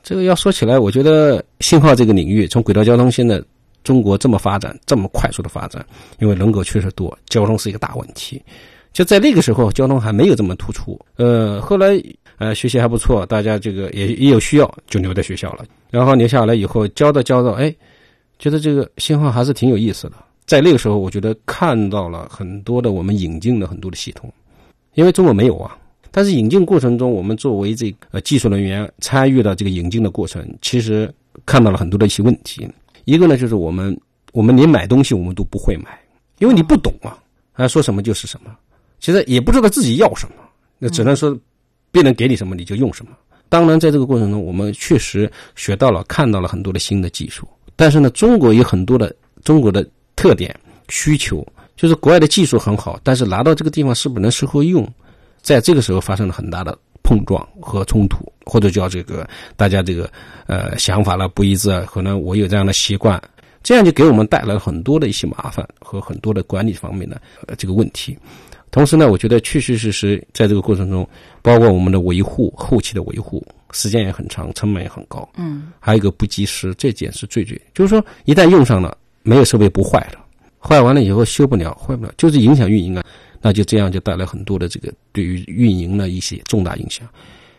[0.02, 3.42] 这个要说起来，我觉得信号这个领域，从轨道交通现在
[3.82, 5.84] 中国这么发展，这么快速的发展，
[6.20, 8.40] 因为人口确实多，交通是一个大问题。
[8.92, 10.98] 就在那个时候，交通还没有这么突出。
[11.16, 12.00] 呃，后来
[12.38, 15.64] 呃学习还不错，大家这个也也有需要，就留在学校了。
[15.90, 17.74] 然后留下来以后，教着教着，哎，
[18.38, 20.14] 觉得这个信号还是挺有意思的。
[20.46, 24.32] 在那个时候，我觉得看到了很多的我们引进的很多的系统，
[24.96, 25.78] 因为中国没有啊。
[26.10, 31.12] 但是引进过程中，我们作为这个技术人员参与了这个引进的过程，其实
[31.44, 32.66] 看到了很多的一些问题。
[33.04, 33.96] 一个呢，就是我们
[34.32, 36.00] 我们连买东西我们都不会买，
[36.38, 37.18] 因为你不懂啊，
[37.52, 38.50] 啊说什么就是什么，
[38.98, 40.34] 其实也不知道自己要什么，
[40.78, 41.38] 那只能说
[41.92, 43.12] 别人给你什么你就用什么。
[43.48, 47.46] 当然，在这个过程中，我们确实学到了、看到了很多的新的技术。
[47.76, 49.86] 但是呢，中国有很多的中国的
[50.16, 51.46] 特点需求，
[51.76, 54.86] 就是国外的技术很好，但是拿到这个地方是不是能适合用？
[55.42, 60.10] 在这个时候发生了很大的碰撞和冲突，或者叫这个大家这个
[60.46, 63.22] 呃想法了不一致，可能我有这样的习惯，
[63.62, 68.18] 这样就给我们带来了很多的一些麻烦和很多的管理方面的呃这个问题。
[68.72, 71.08] 同时呢，我觉得确确实实在这个过程中，
[71.40, 75.26] 包括我们的维护后期的维护，时间也很长，成本也很高。
[75.36, 80.18] 嗯，还有一个不及时，这点是最最，就是说一旦用上了，没有设备不坏了，
[80.66, 83.04] 坏完了以后修不了，坏不了，就是影响运营啊。
[83.40, 87.06] 那就这样就带来很多的这个对于运营的一些重大影响。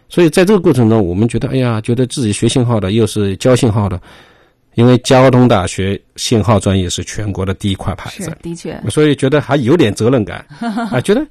[0.10, 4.02] 所以在这个过程中，我们觉得，哎呀，觉得自己学信号的，又是教信号的，
[4.76, 10.46] 因为交通大学信号专业是全国的第一块牌子，的确，所以觉得还有点责任感
[10.92, 11.26] 啊，觉得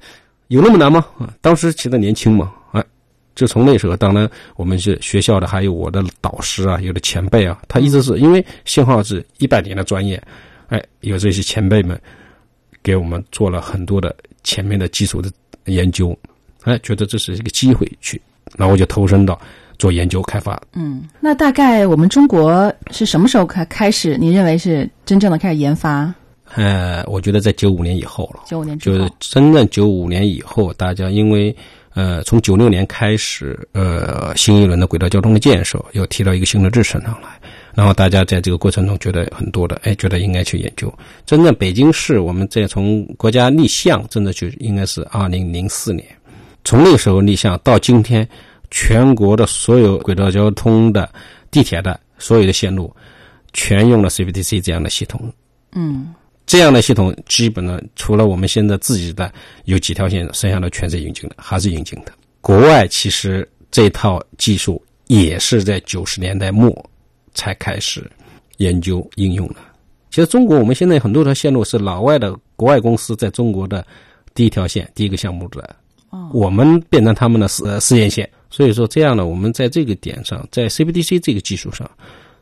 [0.47, 1.05] 有那么难吗？
[1.19, 2.83] 啊，当时其实年轻嘛，啊，
[3.35, 10.21] 就从那时候，当然我们是学校的，还有我的导师啊，有的前辈啊，他一直是因为信号是一百年的专业，
[10.67, 11.99] 哎，有这些前辈们
[12.83, 15.31] 给我们做了很多的前面的基础的
[15.65, 16.17] 研究，
[16.63, 18.21] 哎，觉得这是一个机会去，
[18.57, 19.39] 然后我就投身到
[19.77, 20.61] 做研究开发。
[20.73, 24.17] 嗯，那大概我们中国是什么时候开开始？
[24.17, 26.13] 你认为是真正的开始研发？
[26.55, 31.53] 呃，我觉得在九五年以后了，九五年之后就是真正九五年以后，大家因为
[31.93, 37.27] 呃，从九六年开始，呃，新一轮的轨道交通的建设又提到一个新的制程上来，
[37.77, 40.91] 然后大家在这个过程中觉得很多的，哎，觉得应该去研究。
[41.27, 46.03] 真正北京市，我们再从国家立项，真的就应该是二零零四年，
[46.63, 48.27] 从那个时候立项到今天，
[48.71, 51.07] 全国的所有轨道交通的
[51.51, 52.91] 地铁的所有的线路，
[53.53, 55.31] 全用了 CBTC 这样的系统。
[55.73, 56.15] 嗯，
[56.47, 59.31] 这样的系统基本上除了我们现在自己的
[59.65, 62.11] 有几条线，剩下的全是引进的，还是引进的。
[62.41, 66.73] 国外其实这套技术也是在九十年代末
[67.37, 68.03] 才开始
[68.57, 69.55] 研究应用的。
[70.09, 73.85] 其实中国我们现在很多条线路是老外的国外公司在中国的
[74.33, 75.75] 第一条线、第一个项目的，
[76.33, 78.27] 我们变成他们的试试验线。
[78.49, 81.87] 所以说，这样呢，我们在这个点上，在 CBDC 这个技术上，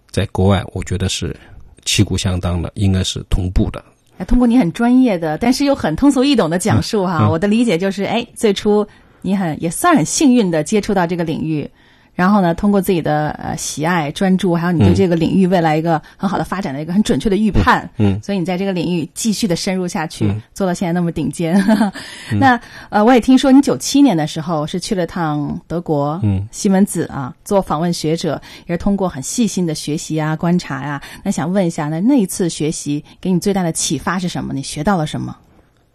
[0.09, 1.35] 在国外我觉得是
[1.83, 3.83] 旗鼓相当的，应该是同步的。
[4.27, 8.87] 通过你很专业的，但是又很通俗易懂的讲述哈，嗯我的理解就是，哎，最初
[9.21, 11.69] 你很也算很幸运的接触到这个领域。
[12.15, 21.61] 然后呢，通过自己的呃喜爱、专注，还有你对嗯这个领域未来一个很好的发展的一个很准确的预判，嗯嗯所以你在这个领域继续的深入下去，嗯做到现在那么顶尖。
[22.39, 22.59] 那
[22.89, 34.53] 呃，我也听说你九七年的时候是去了趟德国，嗯西门子啊，做访问学者，也是通过很细心的学习啊、观察呀、那想问一下，那那一次学习给你最大的启发是什么？
[34.53, 35.35] 你学到了什么？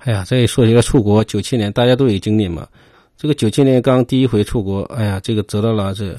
[0.05, 2.67] 哎呀，这一说一个出国，九七年大家都有经历嘛。
[3.21, 6.17] 这个九七年刚第一回出国，哎呀，这个得到了这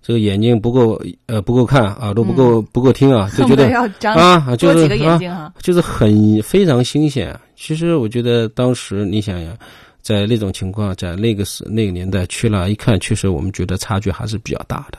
[0.00, 7.36] 这个眼睛不够呃不够看，耳朵不够、不够听啊， 就觉得啊，就是啊，就是很非常新鲜。
[7.56, 9.58] 其实我觉得当时你想想，
[10.00, 14.98] 在那种情况，在那个时那个年代去了，一看确实我们觉得差距还是比较大的。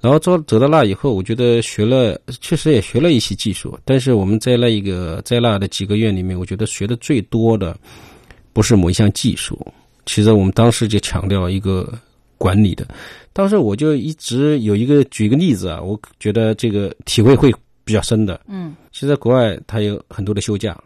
[0.00, 3.78] 然后走走到那以后，我觉得学了，确实也学了一些技术。
[3.84, 7.76] 但是我们在那一个在那的几个月里面，我觉得学的最多的
[8.52, 9.56] 不是某一项技术，
[10.10, 11.88] 其实我们当时就强调一个
[12.36, 12.84] 管理的。
[13.32, 17.54] 当时我就一直有一个举一个例子啊，我觉得这个体会会
[17.84, 18.40] 比较深的。
[18.48, 20.76] 嗯，其实在国外他有很多的休假，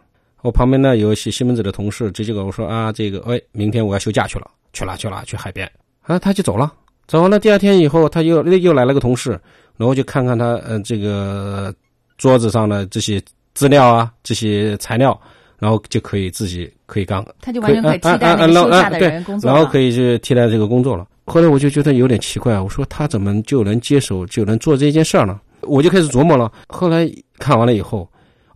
[0.43, 5.69] 我旁边呢有一些西门子的同事直接跟我说啊，这个哎，明天我要休假去了，去了去了去海边
[6.01, 6.71] 啊，他就走了。
[7.07, 9.31] 走完了第二天以后，他又又来了个同事，
[9.75, 11.73] 然后就看看他呃这个
[12.15, 13.19] 桌子上的这些
[13.55, 15.19] 资料啊，这些材料，
[15.65, 21.07] 然后就可以自己可以干，他就完全可以替代那个休假的人工作了然后可以去替代这个工作了。
[21.25, 25.41] 后来我就觉得有点奇怪，我说他怎么就能接手就能做这件事儿呢？
[25.61, 26.51] 我就开始琢磨了。
[26.67, 28.07] 后来看完了以后，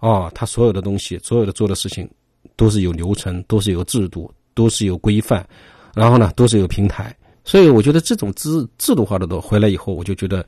[0.01, 2.07] 哦，他所有的东西，所有的做的事情，
[2.55, 5.43] 都是有流程，都是有制度，都是有规范，
[5.95, 7.11] 然后呢，都是有平台。
[7.43, 10.45] 所以我觉得这种制制度化的都回来以后，我就觉得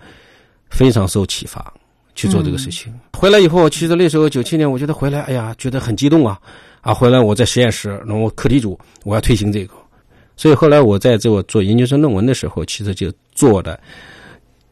[0.70, 1.74] 非常受启发
[2.16, 2.94] 去做这个事情。
[3.18, 6.40] 回来以后，其实那时候九七年，我觉得回来，哎呀，觉得很激动啊
[6.82, 6.94] 啊！
[6.94, 9.74] 回来我在实验室，然后课题组我要推行这个，
[10.36, 13.80] 所以后来我在做做研究生论文的时候，其实就做的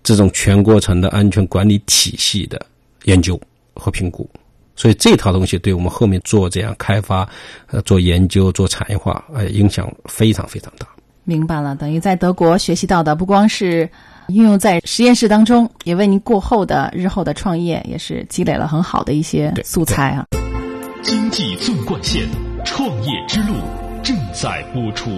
[0.04, 2.60] 这种全过程的安全管理体系的
[3.04, 3.40] 研究
[3.76, 4.30] 和评估。
[4.76, 7.28] 所以这套东西对我们后面做这样开发、
[7.68, 10.88] 呃做研究、做产业化，呃影响非常非常大。
[11.26, 13.88] 明白了，等于在德国学习到的不光是
[14.30, 20.26] 运用在实验室当中，也为您过后的日后的创业也是积累了很好的一些素材啊。
[21.02, 22.28] 经济纵贯线，
[22.64, 23.56] 创业之路
[24.04, 25.10] 正在播出。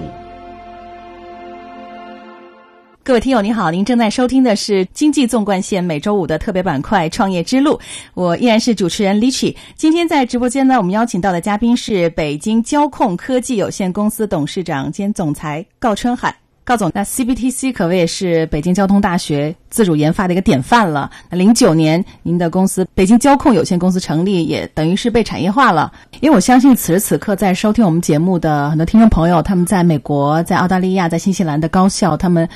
[3.04, 7.74] 各位听友，您好，您正在收听的是《经济纵贯线》每周五的特别板块《创业之路》，
[8.14, 9.56] 我依然是主持人 Lichi。
[9.76, 16.34] 今天在直播间呢，我们邀请到的嘉宾是北京交控科技有限公司董事长兼总裁高春海。
[16.72, 21.12] 高总，那 CBTC 可谓是北京交通大学自主研发的一个典范了。
[21.30, 25.92] 那零九年，您的公司北京交控有限公司成立，也等于是被产业化了。
[26.22, 32.48] 因为我相信此时此刻在收听我们节目的很多听众朋友，他们在美国、在澳大利亚、在新西兰的高校，他们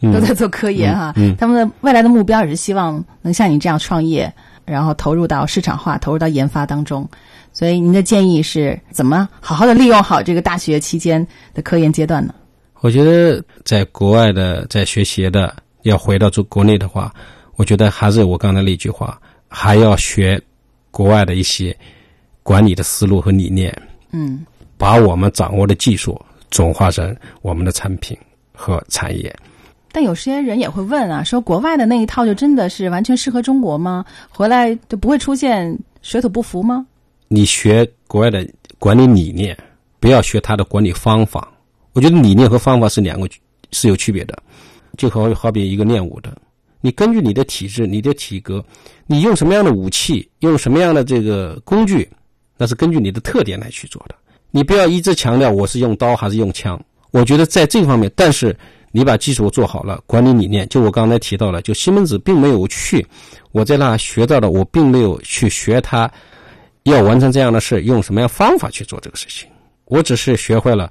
[0.00, 4.32] 都在做科研哈、嗯嗯他们的未来的目标也是希望能像你这样创业，
[4.66, 7.08] 然后投入到市场化、投入到研发当中。
[7.52, 12.32] 所以您的建议是怎么好好的利用好这个大学期间的科研阶段呢？
[12.80, 17.12] 我觉得在国外的在学习的，要回到中国内的话，
[17.56, 20.40] 我觉得还是我刚才那句话，还要学
[20.90, 21.76] 国外的一些
[22.42, 23.76] 管理的思路和理念，
[24.12, 26.20] 嗯把我们掌握的技术
[26.50, 28.16] 转化成我们的产品
[28.52, 29.34] 和产业。
[29.90, 34.04] 但有些人也会问啊，说国外的那一套就真的是完全适合中国吗？
[34.28, 36.86] 回来就不会出现水土不服吗？
[37.26, 38.46] 你学国外的
[38.78, 39.56] 管理理念，
[39.98, 41.52] 不要学他的管理方法。
[41.98, 43.28] 我觉得理念和方法是两个
[43.72, 44.40] 是有区别的，
[44.96, 46.32] 就好好比一个练武的，
[46.80, 48.64] 你根据你的体质、你的体格，
[49.08, 52.08] 你用什么样的武器，用什么样的这个工具，
[52.56, 54.14] 那是根据你的特点来去做的。
[54.52, 56.80] 你不要一直强调我是用刀还是用枪。
[57.10, 58.56] 我觉得在这方面，但是
[58.92, 63.04] 你把基础做好了，管理理念，就我刚才提到了，就西门子并没有去
[63.50, 66.08] 我在那学到的，我并没有去学他
[66.84, 69.48] 要完成这样的事，用什么样方法去做这个事情。
[69.86, 70.88] 我只是学会了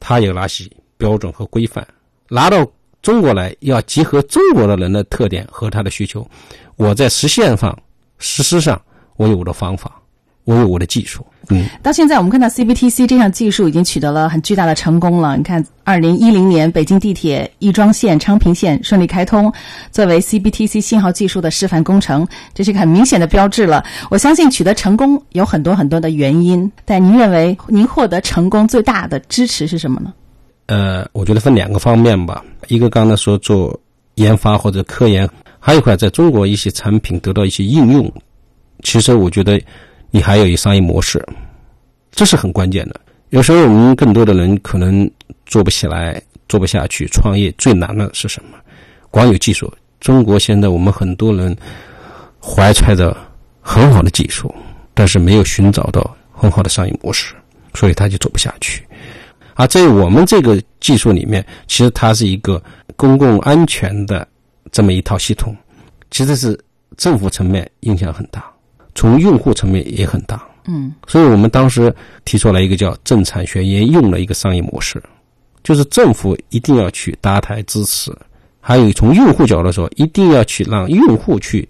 [0.00, 1.86] 他有哪些标准和规范，
[2.28, 2.66] 拿到
[3.02, 6.28] 中国来要结合中国的人的特点和他的需求。
[6.76, 7.76] 我在实现上、
[8.18, 8.80] 实施上，
[9.16, 9.97] 我有我的方法。
[10.48, 11.24] 我有我的技术。
[11.50, 15.36] 嗯，到现在我们看到 CBTC 这项技术已经取得了很巨大的成功了。
[15.36, 19.52] 你看，二零一零年北京地铁亦庄线、昌平线顺利开通，
[19.90, 23.84] 作为 CBTC 信号技术的示范工程，这是一个很明显的标志了。
[24.10, 30.14] 我相信取得成功有很多很多的原因，但您认为您获得成功最大的支持是什么呢？
[30.66, 32.42] 呃，我觉得分两个方面吧。
[32.68, 33.78] 一个刚才说做
[34.14, 35.28] 研发或者科研，
[35.58, 38.10] 还有一块在中国一些产品得到一些应用。
[38.82, 39.60] 其实我觉得。
[40.10, 41.24] 你还有一商业模式，
[42.10, 43.00] 这是很关键的。
[43.30, 45.08] 有时候我们更多的人可能
[45.44, 47.06] 做不起来，做不下去。
[47.08, 48.58] 创业最难的是什么？
[49.10, 49.72] 光有技术。
[50.00, 51.54] 中国现在我们很多人
[52.40, 53.16] 怀揣着
[53.60, 54.54] 很好的技术，
[54.94, 57.34] 但是没有寻找到很好的商业模式，
[57.74, 58.82] 所以他就走不下去。
[59.54, 62.62] 而在我们这个技术里面，其实它是一个
[62.96, 64.26] 公共安全的
[64.70, 65.54] 这么一套系统，
[66.12, 66.58] 其实是
[66.96, 68.44] 政府层面影响很大。
[68.98, 71.94] 从用户层面也很大，嗯，所以我们当时
[72.24, 75.00] 提出来一个叫“政产学研用”的一个商业模式，
[75.62, 78.10] 就是政府一定要去搭台支持，
[78.60, 81.68] 还有从用户角度说，一定要去让用户去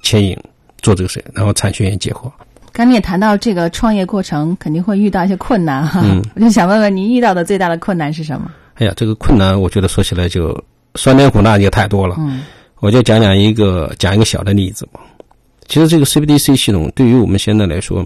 [0.00, 0.34] 牵引
[0.80, 2.32] 做这个事，然后产学研结合。
[2.72, 8.50] 刚你也谈到这个创业过程肯定会遇到一些困难哈，嗯，我就想问问您遇到的最大的困难是什么？
[8.76, 10.58] 哎呀，这个困难我觉得说起来就
[10.94, 12.40] 酸甜苦辣就太多了，嗯，
[12.78, 15.00] 我就讲讲一个讲一个小的例子吧。
[15.70, 18.04] 其实这个 CBDC 系统对于我们现在来说，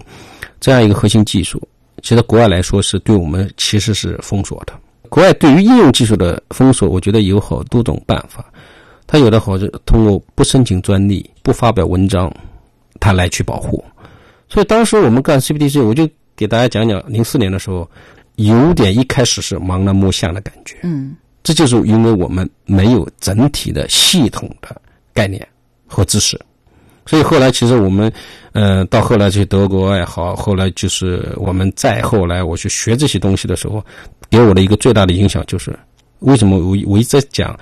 [0.61, 1.59] 这样一个核心技术，
[2.03, 4.73] 其实国外来说是对我们其实是封锁的。
[5.09, 8.45] 国外对于应用技术的封锁，我觉得有好多种办法。
[9.07, 12.31] 它有的好是通过不申请专利、不发表文章，
[12.99, 13.83] 它来去保护。
[14.47, 17.89] 所以当时我们干 CBDC，我就给大家讲讲，零四年的时候，
[18.35, 20.77] 有点一开始是盲人摸象的感觉。
[20.83, 24.79] 嗯，这就是因为我们没有整体的系统的
[25.15, 25.47] 概念
[25.87, 26.39] 和知识。
[27.05, 28.11] 所以后来其实我们，
[28.53, 33.85] 呃，到后来去德国也好，后来就是我们再后来我去学这些东西的时候，
[34.29, 35.77] 给我的一个最大的影响就是，
[36.19, 37.55] 为什么我我一直在讲，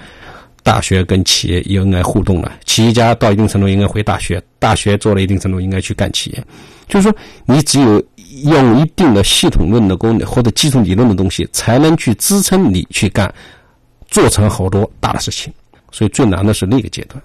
[0.64, 2.50] 大学跟企业应该互动呢？
[2.66, 6.44] 企业家到一定程度应该回大学，大学做了一定程度应该去干企业，
[6.88, 7.14] 就是说
[7.46, 8.02] 你只有
[8.46, 13.32] 用一定的系统论的功能或者基础理论的东西，才能去支撑你去干，
[14.08, 15.52] 做成好多大的事情。
[15.92, 17.22] 所以最难的是那个阶段。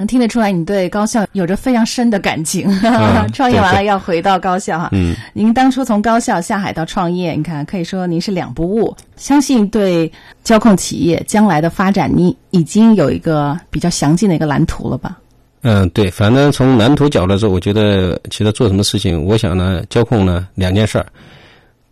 [0.00, 2.66] 能听得出来，你对高校有着非常深的感情。
[3.34, 4.88] 创业完了要回到高校哈。
[4.92, 8.96] 嗯，您当初从高校下海到创业，你看可以说您是两不误。
[9.16, 10.10] 相信对
[10.42, 15.18] 交控企业将来的发展，你已经有一个比较详尽的一个蓝图了吧？
[15.60, 21.04] 嗯，对，反正从蓝图角度说，我觉得其实做什么事情，我想呢，交控呢两件事儿。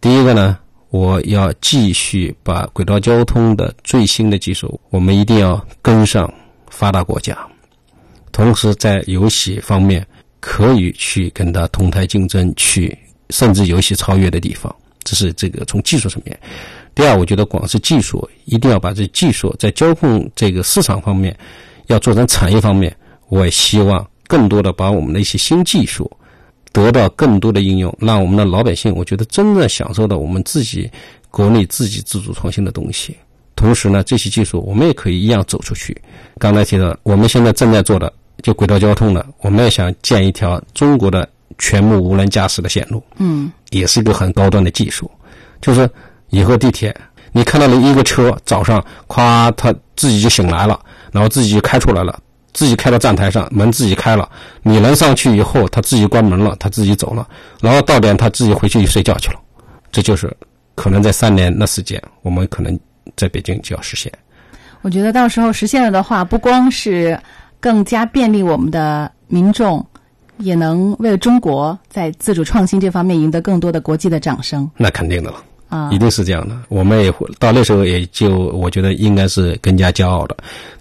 [0.01, 0.57] 第一个呢，
[0.89, 6.33] 我要继续把轨道交通的最新的技术，我们一定要跟上
[6.71, 7.37] 发达国家。
[8.39, 10.07] 同时，在游戏方面
[10.39, 12.97] 可以去跟它同台竞争，去
[13.31, 14.73] 甚至游戏超越的地方，
[15.03, 16.39] 这是这个从技术层面。
[16.95, 21.37] 第二，我觉得光是技术，一定要把这技术在交控这个市场方面
[21.89, 22.97] 要做成产业方面。
[23.29, 26.09] 我也希望更多的把我们的一些新技术
[26.71, 30.89] 得到更多的应用，让我们的老百姓，我觉得真正享受到我们自己
[31.29, 33.17] 国内自己自主创新的东西。
[33.57, 36.01] 同时呢，这些技术我们也可以一样走出去。
[36.39, 38.13] 刚才提到，我们现在正在做的。
[38.43, 41.29] 就轨道交通了，我们也想建一条中国的
[41.59, 45.11] 全部无人驾驶的线路，嗯，也是一个很高端的技术。
[45.61, 45.91] 就是
[46.31, 46.95] 以后地铁，
[47.33, 50.79] 你看到了一个车早上，夸他自己就醒来了，
[51.11, 52.17] 然后自己就开出来了，
[52.53, 54.29] 自己开到站台上，门自己开了，
[54.63, 57.27] 你人上去以后，他自己关门了，他自己走了，
[57.61, 59.41] 然后到点他自己回去睡觉去了。
[59.91, 60.33] 这就是
[60.77, 62.79] 可能在三年的时间，我们可能
[63.17, 64.13] 在北京就要实现。
[64.83, 67.19] 我觉得到时候实现了的话，不光是。
[67.61, 69.85] 更加便利我们的民众，
[70.39, 74.71] 也能为了中国在自主创新这方面赢得更多的国际的掌声。
[74.77, 76.57] 那肯定的了啊，一定是这样的。
[76.69, 80.37] 我们也会到那时候，也就我觉得应该是更加骄傲的。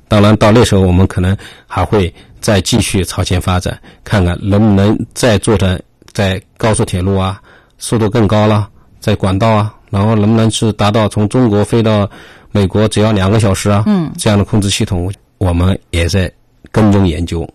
[0.08, 5.78] 当然，到那时候我们可能还会再继续朝前发展，看看能不能再做成
[6.14, 7.42] 在高速铁路啊，
[7.78, 8.70] 速度更高了，
[9.00, 12.10] 在管道啊，然后能不能是达到从中国飞到
[12.52, 13.84] 美国只要两个小时啊？
[13.88, 16.32] 嗯，这样的控制系统，我们也在。
[16.72, 17.48] 跟踪研究，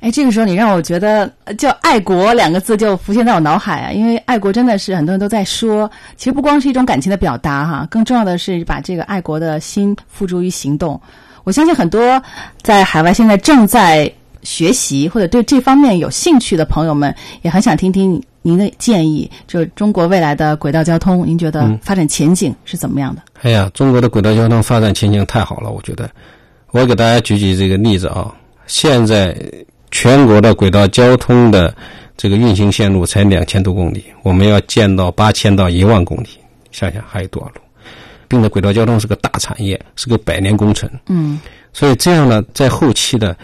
[0.00, 11.00] 哎，这个时候你让我觉得就“爱国”两个字就浮现在我脑海啊，因为爱国真的是很多人都在说，其实不光是一种感情的表达哈，更重要的是把这个爱国的心付诸于行动。
[11.44, 12.22] 我相信很多
[12.62, 14.10] 在海外现在正在
[14.42, 23.22] 学习或者对这方面有兴趣的朋友们，也很想听听您的建议，就是中国未来的轨道交通，您觉得发展前景是怎么样的？
[23.42, 26.08] 哎呀，中国的轨道交通发展前景太好了，我觉得，
[26.70, 28.32] 我给大家举举这个例子啊。
[28.66, 29.36] 现在
[29.90, 31.74] 全国的轨道交通的
[32.16, 36.28] 这个运行线路才两千多公里，我们要建到八千到一万公里，
[36.70, 37.54] 想想还有多少路？
[38.28, 40.88] 并且轨道交通是个大产业，是个百年工程。
[41.08, 41.38] 嗯，
[41.72, 43.36] 所以这样呢，在后期的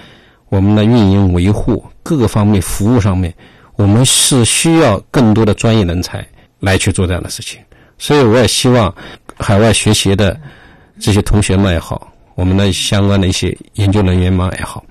[0.48, 3.34] 我们的运营维护各个方面服务上面，
[3.76, 6.26] 我们是需要更多的专业人才
[6.60, 7.60] 来去做这样的事情。
[7.98, 8.94] 所以我也希望
[9.36, 10.40] 海外学习的
[10.98, 14.84] 这些同学们也好，我们的相关的一些研究人员们也好，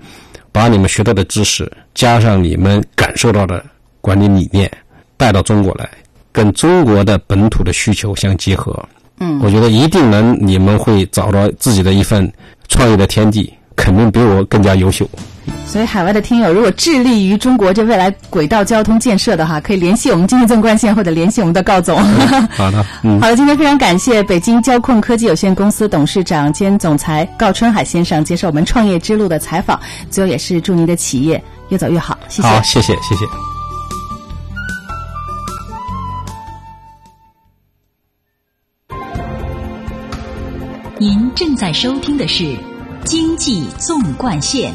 [0.52, 3.64] 把你们学到的知识加上你们感受到的
[4.02, 4.70] 管理理念
[5.16, 5.88] 带到中国来，
[6.30, 8.86] 跟中国的本土的需求相结合。
[9.20, 12.30] 嗯，我觉得一定能，你们会找到自己的一份
[12.68, 15.08] 创业的天地，肯定比我更加优秀。
[15.66, 22.02] 所以，海外的听友如果致力于中国这未来轨道交通建设的哈，可以联系我们经济纵贯线或者联系我们的高总。
[22.56, 29.78] 好的，嗯， 好的，今天非常感谢北京交控科技有限公司董事长兼总裁高春海先生接受我们创业之路的采访。
[30.10, 32.48] 最后，也是祝您的企业越走越好，谢谢。
[32.48, 33.24] 好，谢谢，谢谢。
[41.00, 42.42] 您正在收听的是
[43.04, 44.72] 《经济纵贯线》。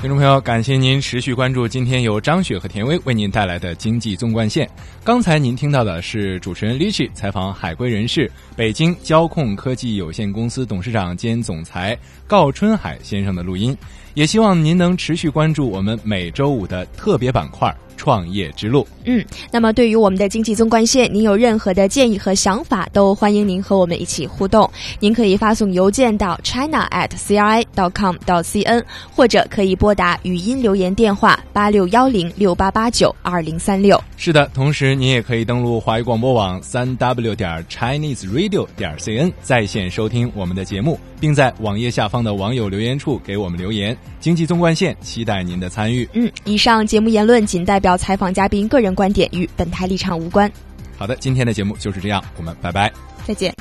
[0.00, 4.66] 听众朋友，感谢您持续关注今天由张雪和田薇为您带来的《经济纵贯线》。
[5.04, 11.94] 刚才您听到的是主持人 l i c h 采访海归人士、北京交控科技有限公司董事长兼总裁
[12.26, 13.76] 郜春海先生的录音。
[14.14, 17.70] 也希望您能持续关注我们每周五的特别板块。
[18.00, 18.86] 创业之路。
[19.04, 19.22] 嗯，
[19.52, 24.68] 那么对于我们的经济纵贯线，您有任何的建议和想法，都欢迎您和我们一起互动。
[25.00, 28.82] 您可以发送邮件到 china at c r i dot com 到 c n，
[29.14, 34.02] 或者可以拨打语音留言电话八六幺零六八八九二零三六。
[34.16, 43.94] 是的，同时您也可以登录华语广播网三 w 点 chinese radio 点 c n 在线收听我们的节目，并在网页下方的网友留言处给我们留言。
[44.20, 46.06] 经济纵贯线期待您的参与。
[46.12, 50.48] 嗯，以上节目言论仅代表采访嘉宾个人观点，与本台立场无关。
[50.96, 52.92] 好的，今天的节目就是这样，我们拜拜，
[53.26, 53.52] 再见。